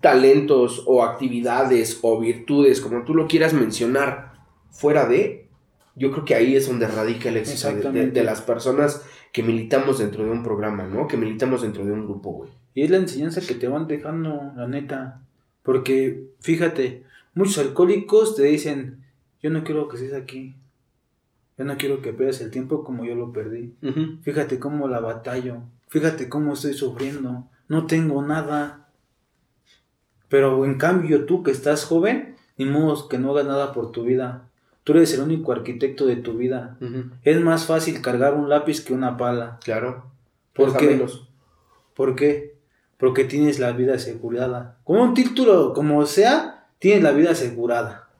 [0.00, 4.32] talentos o actividades o virtudes, como tú lo quieras mencionar,
[4.70, 5.48] fuera de,
[5.94, 10.24] yo creo que ahí es donde radica el éxito de, las personas que militamos dentro
[10.24, 11.06] de un programa, ¿no?
[11.06, 12.50] Que militamos dentro de un grupo, güey.
[12.74, 15.20] Y es la enseñanza que te van dejando, la neta.
[15.62, 17.04] Porque, fíjate,
[17.34, 19.04] muchos alcohólicos te dicen,
[19.42, 20.54] yo no quiero que estés aquí.
[21.58, 23.74] Yo no quiero que pierdas el tiempo como yo lo perdí.
[24.22, 25.62] Fíjate cómo la batallo.
[25.88, 27.48] Fíjate cómo estoy sufriendo.
[27.68, 28.88] No tengo nada.
[30.28, 34.04] Pero en cambio tú que estás joven, ni modo que no hagas nada por tu
[34.04, 34.48] vida.
[34.84, 36.78] Tú eres el único arquitecto de tu vida.
[37.22, 39.58] Es más fácil cargar un lápiz que una pala.
[39.62, 40.10] Claro.
[40.54, 41.06] ¿Por qué?
[41.94, 42.59] ¿Por qué?
[43.00, 44.78] Porque tienes la vida asegurada.
[44.84, 48.10] Como un título, como sea, tienes la vida asegurada.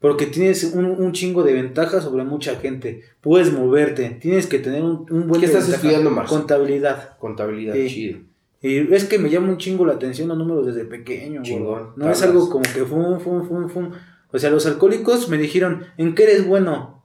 [0.00, 3.02] Porque tienes un, chingo de ventajas sobre mucha gente.
[3.20, 4.18] Puedes moverte.
[4.20, 5.40] Tienes que tener un, buen...
[5.40, 6.28] ¿Qué estás estudiando, más?
[6.28, 7.18] Contabilidad.
[7.18, 8.20] Contabilidad, chido.
[8.60, 11.42] Y es que me llama un chingo la atención los números desde pequeño.
[11.42, 11.92] Chingón.
[11.96, 13.90] No es algo como que fum, fum, fum, fum.
[14.32, 17.02] O sea, los alcohólicos me dijeron, ¿en qué eres bueno?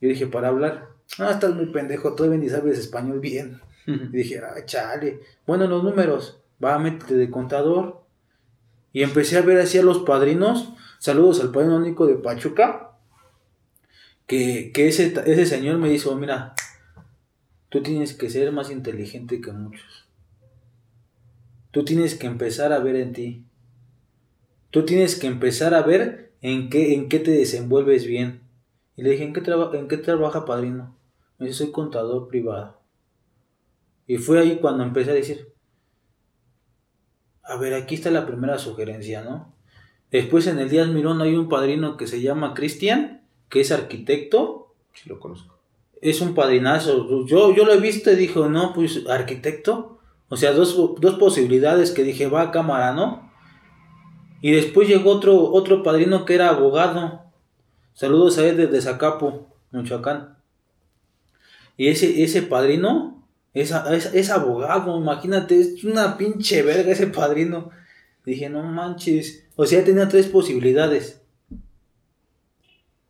[0.00, 0.88] Yo dije, para hablar.
[1.18, 3.60] Ah, estás muy pendejo, todavía ni sabes español bien.
[3.86, 5.20] Dije, ah, chale.
[5.46, 6.40] Bueno, los números.
[6.62, 8.02] Va, métete de contador.
[8.92, 12.92] Y empecé a ver así a los padrinos Saludos al padre único de Pachuca.
[14.26, 16.54] Que, ese, ese señor me dijo, mira,
[17.68, 20.08] tú tienes que ser más inteligente que muchos.
[21.70, 23.44] Tú tienes que empezar a ver en ti.
[24.70, 28.40] Tú tienes que empezar a ver en qué, en qué te desenvuelves bien.
[28.96, 29.42] Y le dije, ¿en qué,
[29.74, 30.96] ¿en qué trabaja padrino?
[31.38, 32.75] Me dice, soy contador privado.
[34.06, 35.52] Y fue ahí cuando empecé a decir,
[37.42, 39.54] a ver, aquí está la primera sugerencia, ¿no?
[40.10, 44.74] Después en el Díaz Mirón hay un padrino que se llama Cristian, que es arquitecto.
[44.94, 45.58] Sí, lo conozco.
[46.00, 47.26] Es un padrinazo.
[47.26, 49.98] Yo, yo lo he visto y dijo, no, pues arquitecto.
[50.28, 50.74] O sea, dos,
[51.18, 53.30] posibilidades que dije, va a cámara, ¿no?
[54.42, 57.22] Y después llegó otro, otro padrino que era abogado.
[57.94, 60.36] Saludos a él desde Zacapo, Michoacán.
[61.76, 63.15] Y ese, ese padrino
[63.62, 63.72] es,
[64.12, 67.70] es, abogado, imagínate, es una pinche verga ese padrino.
[68.26, 69.46] Dije, no manches.
[69.56, 71.22] O sea, tenía tres posibilidades.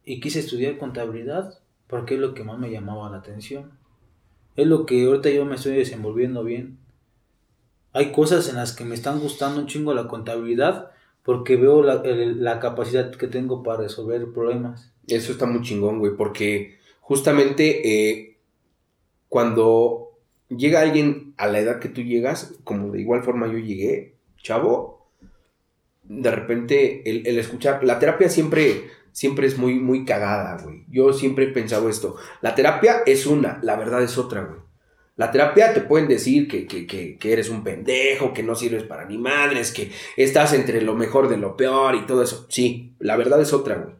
[0.05, 3.73] Y quise estudiar contabilidad porque es lo que más me llamaba la atención.
[4.55, 6.79] Es lo que ahorita yo me estoy desenvolviendo bien.
[7.93, 10.93] Hay cosas en las que me están gustando un chingo la contabilidad
[11.25, 14.93] porque veo la, capacidad que tengo para resolver problemas.
[15.09, 18.39] Eso está muy chingón, güey, porque justamente eh,
[19.29, 20.06] cuando
[20.49, 25.09] llega alguien a la edad que tú llegas, como de igual forma yo llegué, chavo,
[26.05, 30.85] de repente el, escuchar, la terapia siempre, siempre es muy, muy cagada, güey.
[30.89, 32.17] Yo siempre he pensado esto.
[32.43, 34.61] La terapia es una, la verdad es otra, güey.
[35.17, 39.07] La terapia te pueden decir que, que, que, eres un pendejo, que no sirves para
[39.07, 42.47] ni madres, que estás entre lo mejor de lo peor y todo eso.
[42.51, 43.95] Sí, la verdad es otra, güey.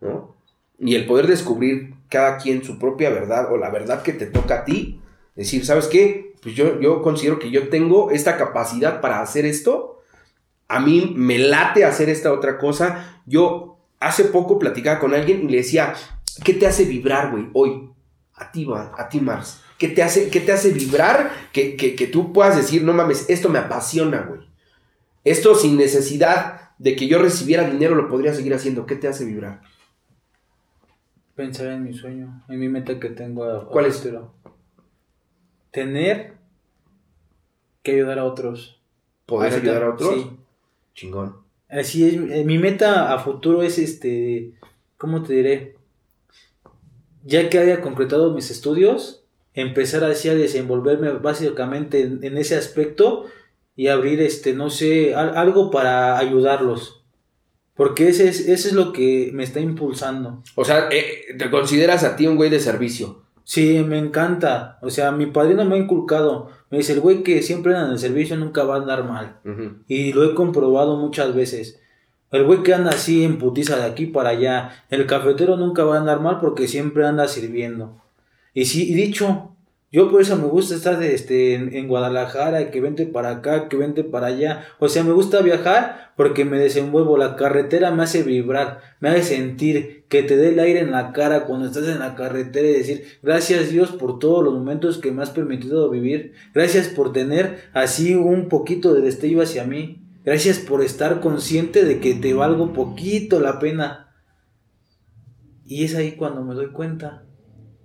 [0.00, 0.34] ¿no?
[0.78, 4.60] Y el poder descubrir cada quien su propia verdad o la verdad que te toca
[4.60, 5.01] a ti,
[5.34, 6.34] decir, ¿sabes qué?
[6.42, 9.92] Pues yo, yo considero que yo tengo esta capacidad para hacer esto
[10.72, 13.20] a mí me late hacer esta otra cosa.
[13.26, 15.92] Yo hace poco platicaba con alguien y le decía,
[16.42, 17.90] ¿qué te hace vibrar, güey, hoy?
[18.34, 19.62] A ti, a ti, Mars.
[19.76, 23.50] ¿Qué te hace, qué te hace vibrar que, que, tú puedas decir, no mames, esto
[23.50, 24.40] me apasiona, güey?
[25.24, 28.86] Esto sin necesidad de que yo recibiera dinero lo podría seguir haciendo.
[28.86, 29.60] ¿Qué te hace vibrar?
[31.34, 33.44] Pensar en mi sueño, en mi meta que tengo.
[33.44, 34.08] A, ¿Cuál es?
[35.72, 36.34] Tener
[37.82, 38.80] que ayudar a otros.
[39.26, 40.14] ¿Poder ayudar a otros?
[40.14, 40.30] Sí.
[40.94, 41.36] Chingón.
[41.68, 44.52] Así es, eh, mi meta a futuro es este,
[44.98, 45.76] ¿cómo te diré?
[47.24, 53.24] Ya que haya concretado mis estudios, empezar así a desenvolverme básicamente en, ese aspecto
[53.74, 57.02] y abrir este, no sé, algo para ayudarlos.
[57.74, 60.42] Porque ese es, ese es lo que me está impulsando.
[60.56, 63.21] O sea, eh, te consideras a ti un güey de servicio.
[63.44, 64.78] Sí, me encanta.
[64.82, 66.50] O sea, mi padrino me ha inculcado.
[66.70, 69.36] Me dice, el güey que siempre anda en el servicio nunca va a andar mal.
[69.88, 71.80] Y lo he comprobado muchas veces.
[72.30, 74.84] El güey que anda así en putiza de aquí para allá.
[74.88, 78.00] El cafetero nunca va a andar mal porque siempre anda sirviendo.
[78.54, 79.51] Y sí, y dicho,
[79.92, 84.04] yo por eso me gusta estar este, en, Guadalajara, que vente para acá, que vente
[84.04, 84.64] para allá.
[84.78, 87.18] O sea, me gusta viajar porque me desenvuelvo.
[87.18, 91.12] La carretera me hace vibrar, me hace sentir que te dé el aire en la
[91.12, 95.12] cara cuando estás en la carretera y decir, gracias Dios por todos los momentos que
[95.12, 96.32] me has permitido vivir.
[96.54, 100.08] Gracias por tener así un poquito de destello hacia mí.
[100.24, 104.14] Gracias por estar consciente de que te valgo poquito la pena.
[105.66, 107.26] Y es ahí cuando me doy cuenta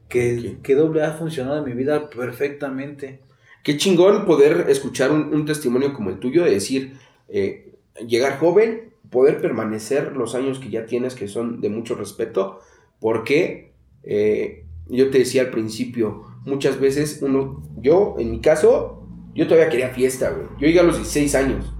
[0.09, 3.21] que, que doble ha funcionado en mi vida perfectamente.
[3.63, 6.93] Qué chingón poder escuchar un, testimonio como el tuyo de decir,
[7.27, 7.73] eh,
[8.07, 12.59] llegar joven, poder permanecer los años que ya tienes, que son de mucho respeto,
[12.99, 19.05] porque eh, yo te decía al principio, muchas veces uno, yo en mi caso,
[19.35, 20.47] yo todavía quería fiesta, güey.
[20.59, 21.73] Yo llegué a los 16 años,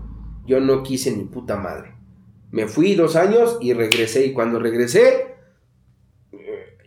[0.46, 1.94] yo no quise ni puta madre.
[2.52, 5.37] Me fui dos años y regresé, y cuando regresé,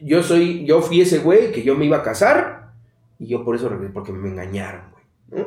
[0.03, 2.73] yo soy, yo fui ese güey que yo me iba a casar
[3.19, 5.47] y yo por eso regresé, porque me engañaron, güey.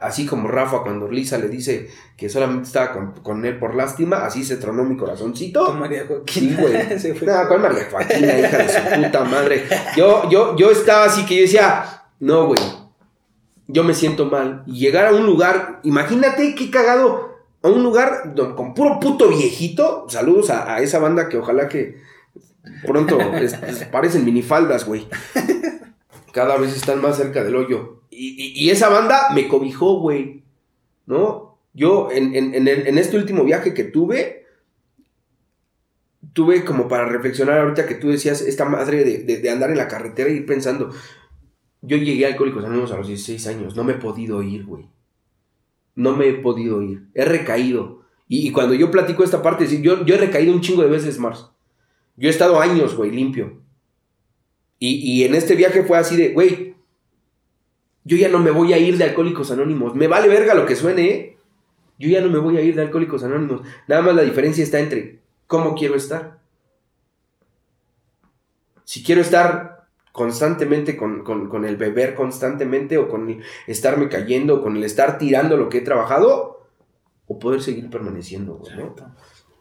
[0.00, 1.88] Así como Rafa cuando Lisa le dice
[2.18, 5.64] que solamente estaba con, él por lástima, así se tronó mi corazoncito.
[5.64, 6.56] Con María Joaquina.
[6.98, 7.26] Sí, güey.
[7.26, 9.64] No, con María Joaquina, hija de su puta madre.
[9.96, 12.60] Yo, yo, yo estaba así que yo decía, no, güey,
[13.68, 14.64] yo me siento mal.
[14.66, 20.04] Y llegar a un lugar, imagínate qué cagado, a un lugar con puro puto viejito.
[20.10, 21.96] Saludos a esa banda que ojalá que
[22.84, 23.18] Pronto
[23.90, 25.06] parecen minifaldas, güey.
[26.32, 28.02] Cada vez están más cerca del hoyo.
[28.10, 30.42] Y, esa banda me cobijó, güey.
[31.06, 31.58] ¿No?
[31.72, 34.46] Yo, en, este último viaje que tuve,
[36.32, 40.30] tuve como para reflexionar ahorita que tú decías, esta madre de, andar en la carretera
[40.30, 40.90] y ir pensando.
[41.82, 43.76] Yo llegué a Alcohólicos Anónimos a los 16 años.
[43.76, 44.88] No me he podido ir, güey.
[45.94, 47.06] No me he podido ir.
[47.14, 48.02] He recaído.
[48.28, 51.50] Y, cuando yo platico esta parte, yo, yo he recaído un chingo de veces más.
[52.16, 53.60] Yo he estado años, güey, limpio.
[54.78, 56.74] Y, en este viaje fue así de, güey,
[58.04, 59.94] yo ya no me voy a ir de Alcohólicos Anónimos.
[59.94, 61.38] Me vale verga lo que suene, ¿eh?
[61.98, 63.62] Yo ya no me voy a ir de Alcohólicos Anónimos.
[63.88, 66.38] Nada más la diferencia está entre cómo quiero estar.
[68.84, 74.84] Si quiero estar constantemente con, el beber constantemente o con el estarme cayendo, con el
[74.84, 76.68] estar tirando lo que he trabajado,
[77.26, 78.94] o poder seguir permaneciendo, ¿no?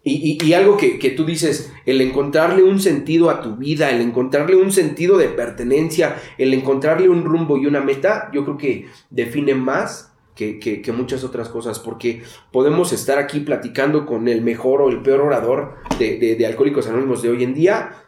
[0.07, 4.71] Y, algo que, tú dices, el encontrarle un sentido a tu vida, el encontrarle un
[4.71, 10.13] sentido de pertenencia, el encontrarle un rumbo y una meta, yo creo que define más
[10.35, 15.21] que, muchas otras cosas, porque podemos estar aquí platicando con el mejor o el peor
[15.21, 18.04] orador de, de Alcohólicos Anónimos de hoy en día,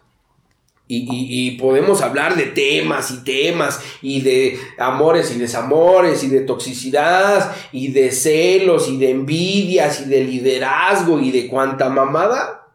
[0.89, 7.53] y, podemos hablar de temas y temas y de amores y desamores y de toxicidad
[7.73, 12.69] y de celos y de envidias y de liderazgo y de cuanta mamada,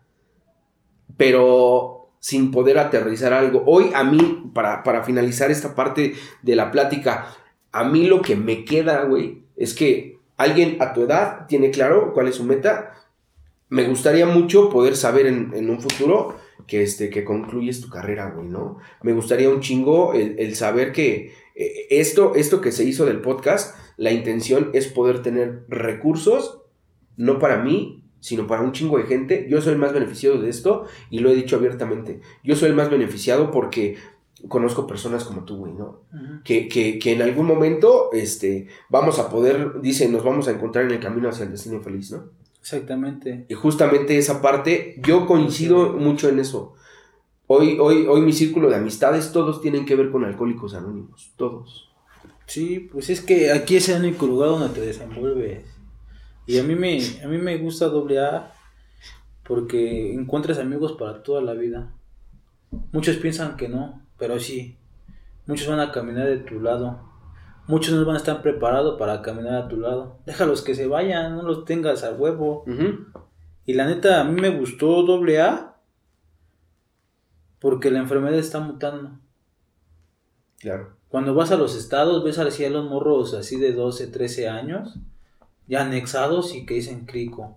[1.17, 3.63] pero sin poder aterrizar algo.
[3.67, 7.35] Hoy a mí, para, para finalizar esta parte de la plática,
[7.73, 12.13] a mí lo que me queda, güey, es que alguien a tu edad tiene claro
[12.13, 12.93] cuál es su meta.
[13.71, 16.37] Me gustaría mucho poder saber en, en un futuro
[16.67, 18.79] que, este, que concluyes tu carrera, güey, ¿no?
[19.03, 23.77] Me gustaría un chingo el, saber que eh, esto, esto que se hizo del podcast,
[23.97, 26.63] la intención es poder tener recursos,
[27.17, 29.47] no para mí, sino para un chingo de gente.
[29.51, 32.21] Yo soy el más beneficiado de esto y lo he dicho abiertamente.
[32.45, 33.97] Yo soy el más beneficiado porque
[34.49, 36.03] conozco personas como tú, güey, ¿no?
[36.45, 40.85] que, que, que, en algún momento este, vamos a poder, dicen, nos vamos a encontrar
[40.85, 42.31] en el camino hacia el destino feliz, ¿no?
[42.63, 43.45] Exactamente.
[43.49, 46.75] Y justamente esa parte, yo coincido mucho en eso.
[47.49, 51.91] Hoy, hoy, hoy mi círculo de amistades, todos tienen que ver con alcohólicos anónimos, todos.
[52.47, 55.65] Sí, pues es que aquí es el único lugar donde te desenvuelves.
[56.47, 58.55] Y a mí me, a mí me gusta doble A
[59.43, 61.93] porque encuentras amigos para toda la vida.
[62.93, 64.79] Muchos piensan que no, pero sí.
[65.47, 67.12] Muchos van a caminar de tu lado.
[67.67, 70.19] Muchos no van a estar preparados para caminar a tu lado.
[70.27, 72.65] Déjalos que se vayan, no los tengas a huevo.
[73.65, 75.77] Y la neta, a mí me gustó doble A
[77.61, 79.13] porque la enfermedad está mutando.
[80.59, 80.97] Claro.
[81.09, 84.99] Cuando vas a los estados, ves así a los morros así de 12, 13 años,
[85.69, 87.57] ya anexados y que dicen crico.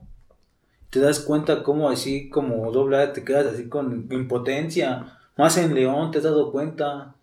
[0.89, 5.17] Te das cuenta cómo así como doble A te quedas así con impotencia.
[5.37, 7.14] Más en León, te has dado cuenta.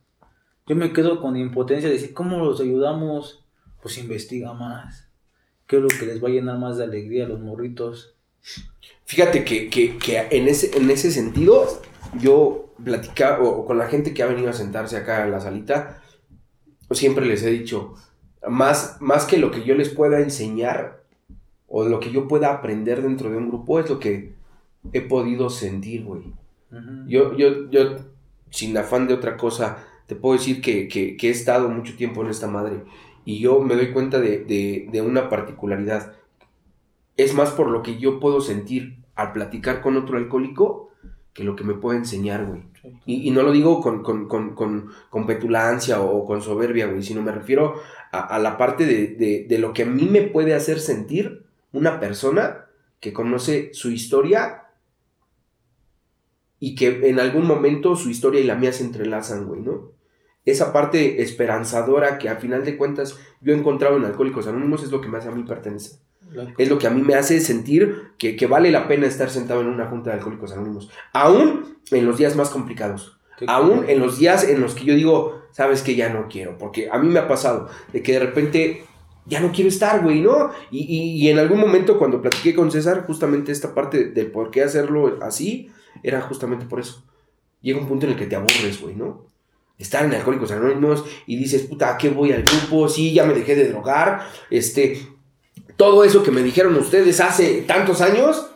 [0.73, 3.45] Yo me quedo con impotencia de decir, ¿cómo los ayudamos?
[3.83, 5.07] Pues investiga más.
[5.67, 8.15] ¿Qué es lo que les va a llenar más de alegría a los morritos?
[9.05, 11.67] Fíjate que, que, que en, ese, en ese sentido,
[12.19, 16.01] yo platicaba o, con la gente que ha venido a sentarse acá en la salita,
[16.91, 17.93] siempre les he dicho,
[18.49, 21.03] más, más que lo que yo les pueda enseñar
[21.69, 24.33] o lo que yo pueda aprender dentro de un grupo, es lo que
[24.95, 26.33] he podido sentir, güey.
[27.07, 27.99] yo, yo, yo,
[28.49, 32.47] sin afán de otra cosa, te puedo decir que, he estado mucho tiempo en esta
[32.47, 32.83] madre
[33.25, 36.13] y yo me doy cuenta de, una particularidad.
[37.17, 40.91] Es más por lo que yo puedo sentir al platicar con otro alcohólico
[41.33, 42.63] que lo que me puede enseñar, güey.
[43.07, 47.77] Y, no lo digo con, con, petulancia o con soberbia, güey, sino me refiero
[48.11, 52.67] a, la parte de, de, lo que a mí me puede hacer sentir una persona
[53.01, 54.65] que conoce su historia
[56.61, 60.02] y que en algún momento su historia y la mía se entrelazan, güey, ¿no?
[60.45, 64.91] Esa parte esperanzadora que a final de cuentas yo he encontrado en Alcohólicos Anónimos es
[64.91, 65.99] lo que hace a mí pertenecer.
[66.59, 69.69] Es lo que a mí me hace sentir que, vale la pena estar sentado en
[69.69, 70.91] una junta de Alcohólicos Anónimos.
[71.13, 73.19] Aún en los días más complicados.
[73.47, 76.59] aún en los días en los que yo digo, sabes que ya no quiero.
[76.59, 78.85] Porque a mí me ha pasado de que de repente
[79.27, 80.51] ya no quiero estar, güey, ¿no?
[80.71, 84.63] Y, y, en algún momento cuando platiqué con César, justamente esta parte del por qué
[84.63, 85.71] hacerlo así,
[86.03, 87.05] era justamente por eso.
[87.61, 89.32] Llega un punto en el que te aburres, güey, ¿no?
[89.83, 92.89] Estar en Alcohólicos Anónimos y dices, puta, ¿a qué voy al grupo?
[92.89, 94.27] Sí, ya me dejé de drogar.
[94.51, 95.07] Este,
[95.77, 98.49] todo eso que me dijeron ustedes hace tantos años,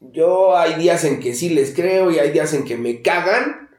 [0.00, 3.70] yo hay días en que sí les creo y hay días en que me cagan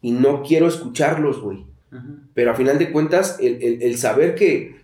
[0.00, 1.66] y no quiero escucharlos, güey.
[2.34, 4.76] Pero a final de cuentas, el, saber que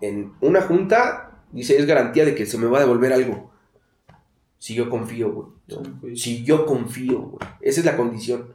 [0.00, 3.50] en una junta, dice, es garantía de que se me va a devolver algo.
[4.58, 6.16] Si yo confío, güey.
[6.16, 7.48] Si yo confío, güey.
[7.60, 8.53] Esa es la condición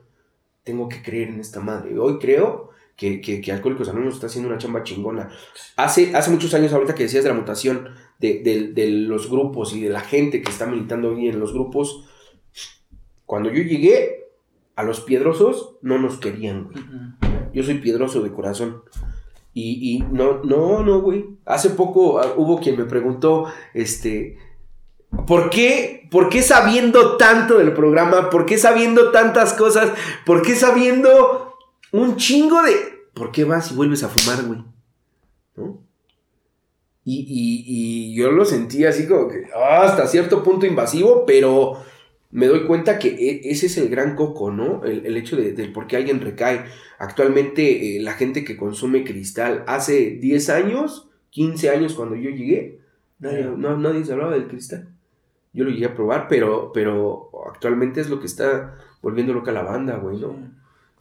[0.63, 1.97] tengo que creer en esta madre.
[1.97, 5.29] Hoy creo que, que, que Alcohólicos Anónimos está haciendo una chamba chingona.
[5.77, 7.89] Hace, hace muchos años, ahorita que decías de la mutación
[8.19, 12.05] de, los grupos y de la gente que está militando hoy en los grupos,
[13.25, 14.25] cuando yo llegué
[14.75, 16.69] a los piedrosos, no nos querían,
[17.53, 18.83] Yo soy piedroso de corazón.
[19.53, 21.25] Y, y no, no, no, güey.
[21.45, 24.37] Hace poco ah, hubo quien me preguntó, este,
[25.25, 28.29] ¿Por qué, ¿Por qué sabiendo tanto del programa?
[28.29, 29.91] ¿Por qué sabiendo tantas cosas?
[30.25, 31.55] ¿Por qué sabiendo
[31.91, 32.75] un chingo de...
[33.13, 34.63] ¿Por qué vas y vuelves a fumar, güey?
[35.55, 35.81] ¿No?
[37.05, 41.79] Y, y, yo lo sentí así como que ah, hasta cierto punto invasivo, pero
[42.29, 44.83] me doy cuenta que e, ese es el gran coco, ¿no?
[44.83, 46.65] El, hecho de, por qué alguien recae.
[46.99, 52.81] Actualmente eh, la gente que consume cristal hace 10 años, 15 años cuando yo llegué,
[53.17, 54.89] nadie, no, nadie se hablaba del cristal.
[55.53, 59.63] Yo lo llegué a probar, pero, pero actualmente es lo que está volviendo loca la
[59.63, 60.35] banda, güey, ¿no?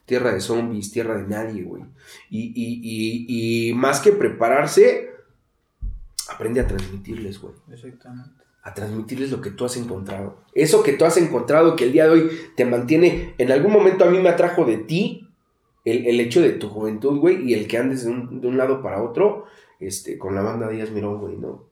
[0.05, 1.83] Tierra de zombies, tierra de nadie, güey.
[2.29, 5.11] Y, y, y, más que prepararse,
[6.31, 7.53] aprende a transmitirles, güey.
[7.71, 8.43] Exactamente.
[8.63, 10.43] A transmitirles lo que tú has encontrado.
[10.53, 13.35] Eso que tú has encontrado, que el día de hoy te mantiene.
[13.37, 15.29] En algún momento a mí me atrajo de ti
[15.85, 18.81] el, hecho de tu juventud, güey, y el que andes de un, de un lado
[18.81, 19.45] para otro,
[19.79, 21.68] este, con la banda Díaz Mirón, güey, ¿no?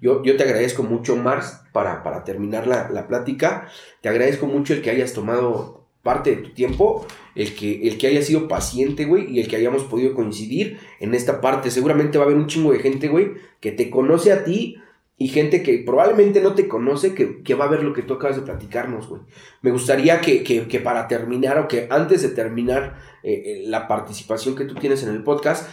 [0.00, 3.68] Yo, yo te agradezco mucho, Mars, para, para terminar la, plática.
[4.00, 8.06] Te agradezco mucho el que hayas tomado parte de tu tiempo, el que, el que
[8.06, 11.70] hayas sido paciente, güey, y el que hayamos podido coincidir en esta parte.
[11.70, 14.76] Seguramente va a haber un chingo de gente, güey, que te conoce a ti
[15.18, 18.36] y gente que probablemente no te conoce, que, va a ver lo que tú acabas
[18.36, 19.20] de platicarnos, güey.
[19.62, 24.64] Me gustaría que, para terminar o que antes de terminar eh, eh, la participación que
[24.64, 25.68] tú tienes en el podcast,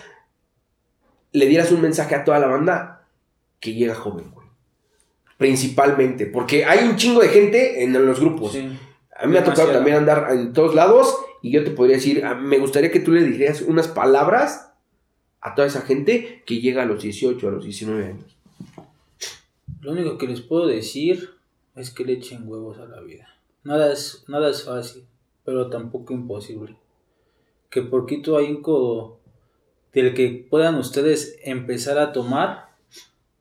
[1.31, 2.94] le dieras un mensaje a toda la banda
[3.59, 4.47] que llega joven, güey.
[5.37, 8.55] Principalmente, porque hay un chingo de gente en los grupos.
[8.55, 12.23] A mí me ha tocado también andar en todos lados y yo te podría decir,
[12.25, 14.71] ah, me gustaría que tú le dijeras unas palabras
[15.41, 18.37] a toda esa gente que llega a los 18, a los 19 años.
[19.81, 21.29] Lo único que les puedo decir
[21.75, 23.27] es que le echen huevos a la vida.
[23.63, 25.05] Nada es, nada es fácil,
[25.43, 26.75] pero tampoco imposible.
[27.69, 29.19] Que poquito hay un codo
[29.93, 32.64] del que puedan ustedes empezar a tomar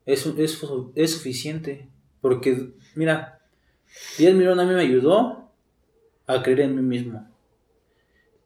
[0.07, 0.27] es,
[0.95, 1.89] es, suficiente.
[2.21, 3.41] Porque, mira,
[4.19, 5.51] Díaz Mirón a mí me ayudó
[6.27, 7.29] a creer en mí mismo.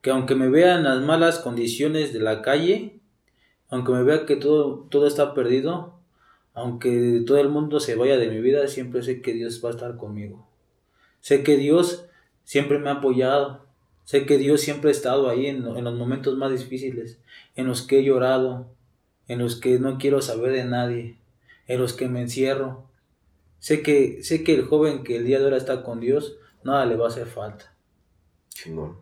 [0.01, 3.01] Que aunque me vean las malas condiciones de la calle,
[3.69, 5.99] aunque me vea que todo, todo está perdido,
[6.55, 9.73] aunque todo el mundo se vaya de mi vida, siempre sé que Dios va a
[9.73, 10.49] estar conmigo.
[11.21, 12.07] Sé que Dios
[12.45, 13.67] siempre me ha apoyado.
[14.05, 17.21] Sé que Dios siempre ha estado ahí en, en los momentos más difíciles,
[17.57, 18.71] en los que he llorado,
[19.27, 21.19] en los que no quiero saber de nadie,
[21.69, 22.91] en los que me encierro.
[23.61, 26.85] Sé que, sé que el joven que el día de ahora está con Dios, nada
[26.87, 27.77] le va a hacer falta.
[28.51, 28.99] Chingón.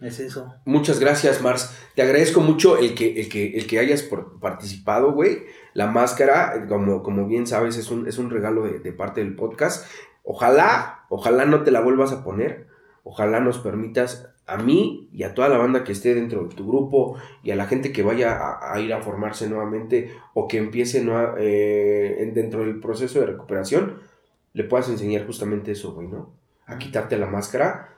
[0.00, 0.54] Es eso.
[0.64, 1.76] Muchas gracias, Mars.
[1.96, 5.42] Te agradezco mucho el que, el que, el que hayas por- participado, güey.
[5.74, 9.34] La máscara, como, como bien sabes, es un, es un regalo de, de parte del
[9.34, 9.84] podcast.
[10.22, 12.68] Ojalá, ojalá no te la vuelvas a poner.
[13.02, 16.66] Ojalá nos permitas a mí y a toda la banda que esté dentro de tu
[16.66, 20.56] grupo y a la gente que vaya a, a ir a formarse nuevamente o que
[20.58, 24.00] empiece nueva- eh, en- dentro del proceso de recuperación,
[24.54, 26.30] le puedas enseñar justamente eso, güey, ¿no?
[26.66, 27.94] A quitarte la máscara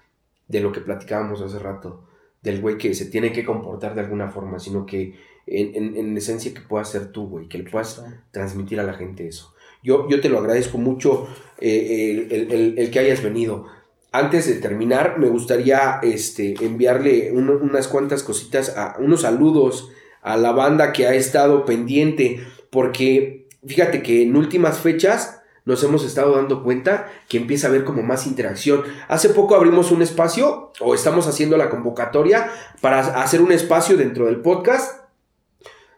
[0.49, 2.05] de lo que platicábamos hace rato,
[2.43, 5.15] del güey que se tiene que comportar de alguna forma, sino que
[5.47, 8.95] en, en- en esencia que puedas ser tú, güey, que le puedas transmitir a la
[8.95, 9.55] gente eso.
[9.83, 11.27] Yo, yo te lo agradezco mucho
[11.59, 13.67] eh, el, el- el- el que hayas venido.
[14.13, 19.91] Antes de terminar, me gustaría este, enviarle un- unas cuantas cositas, unos saludos
[20.23, 26.05] a la banda que ha estado pendiente, porque fíjate que en últimas fechas nos hemos
[26.05, 28.83] estado dando cuenta que empieza a haber como más interacción.
[29.09, 32.51] Hace poco abrimos un espacio, o estamos haciendo la convocatoria,
[32.81, 35.05] para hacer un espacio dentro del podcast,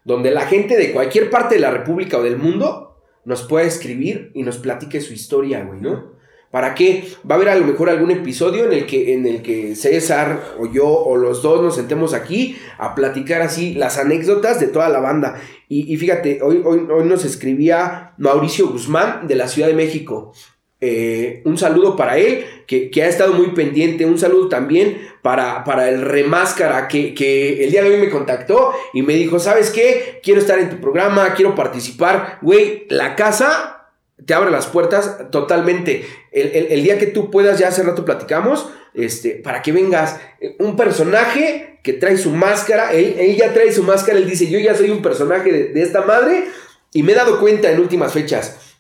[0.05, 4.33] donde la gente de cualquier parte de la República o del mundo nos pueda escribir
[4.35, 6.13] y nos platique su historia, güey, ¿no?
[6.53, 7.09] ¿Para qué?
[7.29, 10.55] Va a haber a lo mejor algún episodio en el que, en el que César
[10.59, 14.91] o yo o los dos nos sentemos aquí a platicar así las anécdotas de toda
[14.91, 15.41] la banda.
[15.67, 20.35] Y, fíjate, hoy, hoy, hoy nos escribía Mauricio Guzmán de la Ciudad de México.
[20.83, 24.05] Eh, un saludo para él, que, que ha estado muy pendiente.
[24.05, 28.75] Un saludo también para, para el remáscara, que, que el día de hoy me contactó
[28.93, 30.21] y me dijo, ¿sabes qué?
[30.23, 32.41] Quiero estar en tu programa, quiero participar.
[32.43, 33.82] Güey, la casa
[34.27, 36.05] te abre las puertas totalmente.
[36.31, 40.21] El, el- día que tú puedas, ya hace rato platicamos, este, para que vengas.
[40.41, 44.59] Eh, Un personaje que trae su máscara, él, ya trae su máscara, él dice, yo
[44.59, 46.45] ya soy un personaje de, de esta madre
[46.93, 48.77] y me he dado cuenta en últimas fechas.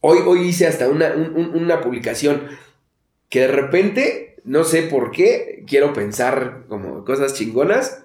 [0.00, 2.48] Hoy, hoy hice hasta una, un- un- una publicación
[3.28, 8.04] que de repente, no sé por qué, quiero pensar como cosas chingonas,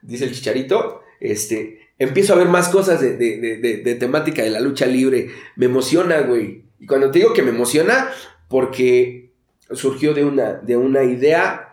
[0.00, 4.50] dice el chicharito, este, empiezo a ver más cosas de, de- de- de- temática de
[4.50, 5.28] la lucha libre.
[5.56, 6.64] Me emociona, güey.
[6.80, 8.10] Y cuando te digo que me emociona,
[8.48, 9.30] porque
[9.70, 11.68] surgió de una, de una idea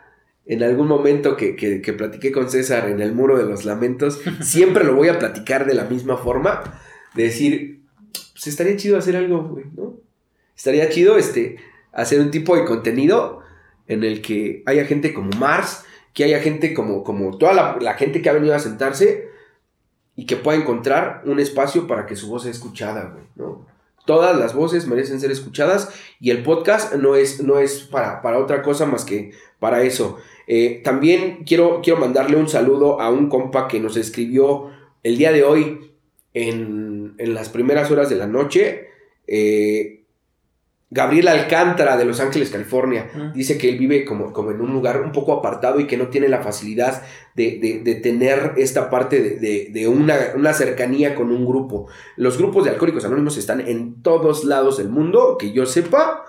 [0.45, 4.19] en algún momento que, que, que platiqué con César en el muro de los lamentos.
[4.41, 6.81] Siempre lo voy a platicar de la misma forma.
[7.15, 7.81] De decir,
[8.33, 9.97] pues estaría chido hacer algo, güey, ¿no?
[10.55, 11.57] Estaría chido este,
[11.91, 13.41] hacer un tipo de contenido
[13.87, 17.93] en el que haya gente como Mars, que haya gente como, como toda la, la
[17.95, 19.28] gente que ha venido a sentarse
[20.19, 23.65] y que pueda encontrar un espacio para que su voz sea escuchada, güey, ¿no?
[24.05, 28.37] Todas las voces merecen ser escuchadas y el podcast no es, no es para, para
[28.37, 30.17] otra cosa más que para eso.
[30.45, 34.69] Eh, también quiero, quiero mandarle un saludo a un compa que nos escribió
[35.03, 35.93] el día de hoy
[36.33, 38.89] en, en las primeras horas de la noche.
[39.25, 39.98] Eh,
[40.91, 43.09] Gabriel Alcántara de Los Ángeles, California.
[43.35, 46.07] Dice que él vive como, como en un lugar un poco apartado y que no
[46.07, 47.03] tiene la facilidad
[47.35, 51.87] de, de- de tener esta parte de, de- de una, una cercanía con un grupo.
[52.17, 56.23] Los grupos de alcohólicos anónimos están en todos lados del mundo, que yo sepa.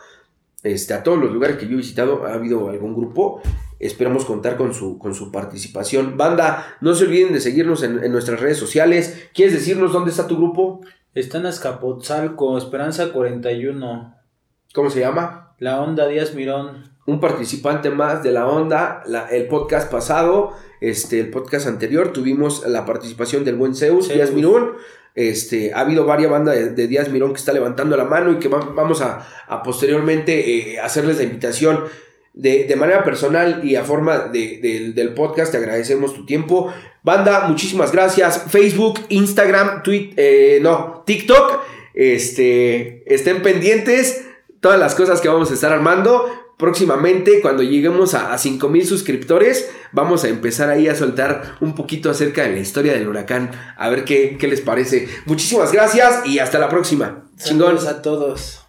[0.62, 3.40] Este, a todos los lugares que yo he visitado ha habido algún grupo.
[3.78, 6.18] Esperamos contar con su, con su participación.
[6.18, 9.28] Banda, no se olviden de seguirnos en, en nuestras redes sociales.
[9.32, 10.82] ¿Quieres decirnos dónde está tu grupo?
[11.14, 14.19] Está en Azcapotzalco, Esperanza 41.
[14.74, 15.54] ¿Cómo se llama?
[15.58, 16.90] La Onda Díaz Mirón.
[17.06, 19.02] un participante más de la onda.
[19.06, 24.14] La- el podcast pasado, este, el podcast anterior, tuvimos la participación del buen Zeus, Zeus.
[24.16, 24.74] Díaz Mirón.
[25.16, 28.36] Este, ha habido varias bandas de, de Díaz Mirón que está levantando la mano y
[28.36, 31.80] que va- vamos a, a posteriormente eh, hacerles la invitación.
[32.32, 36.72] De, de manera personal y a forma de- de- del podcast, te agradecemos tu tiempo.
[37.02, 38.44] Banda, muchísimas gracias.
[38.48, 41.60] Facebook, Instagram, Twitter, no, TikTok.
[41.92, 44.26] Este, estén pendientes
[44.60, 46.26] todas las cosas que vamos a estar armando.
[46.56, 52.10] Próximamente, cuando lleguemos a, a 5000 suscriptores, vamos a empezar ahí a soltar un poquito
[52.10, 53.50] acerca de la historia del huracán.
[53.78, 55.08] A ver qué, qué les parece.
[55.24, 57.24] Muchísimas gracias y hasta la próxima.
[57.36, 57.78] Chingón.
[57.78, 58.59] Saludos a todos.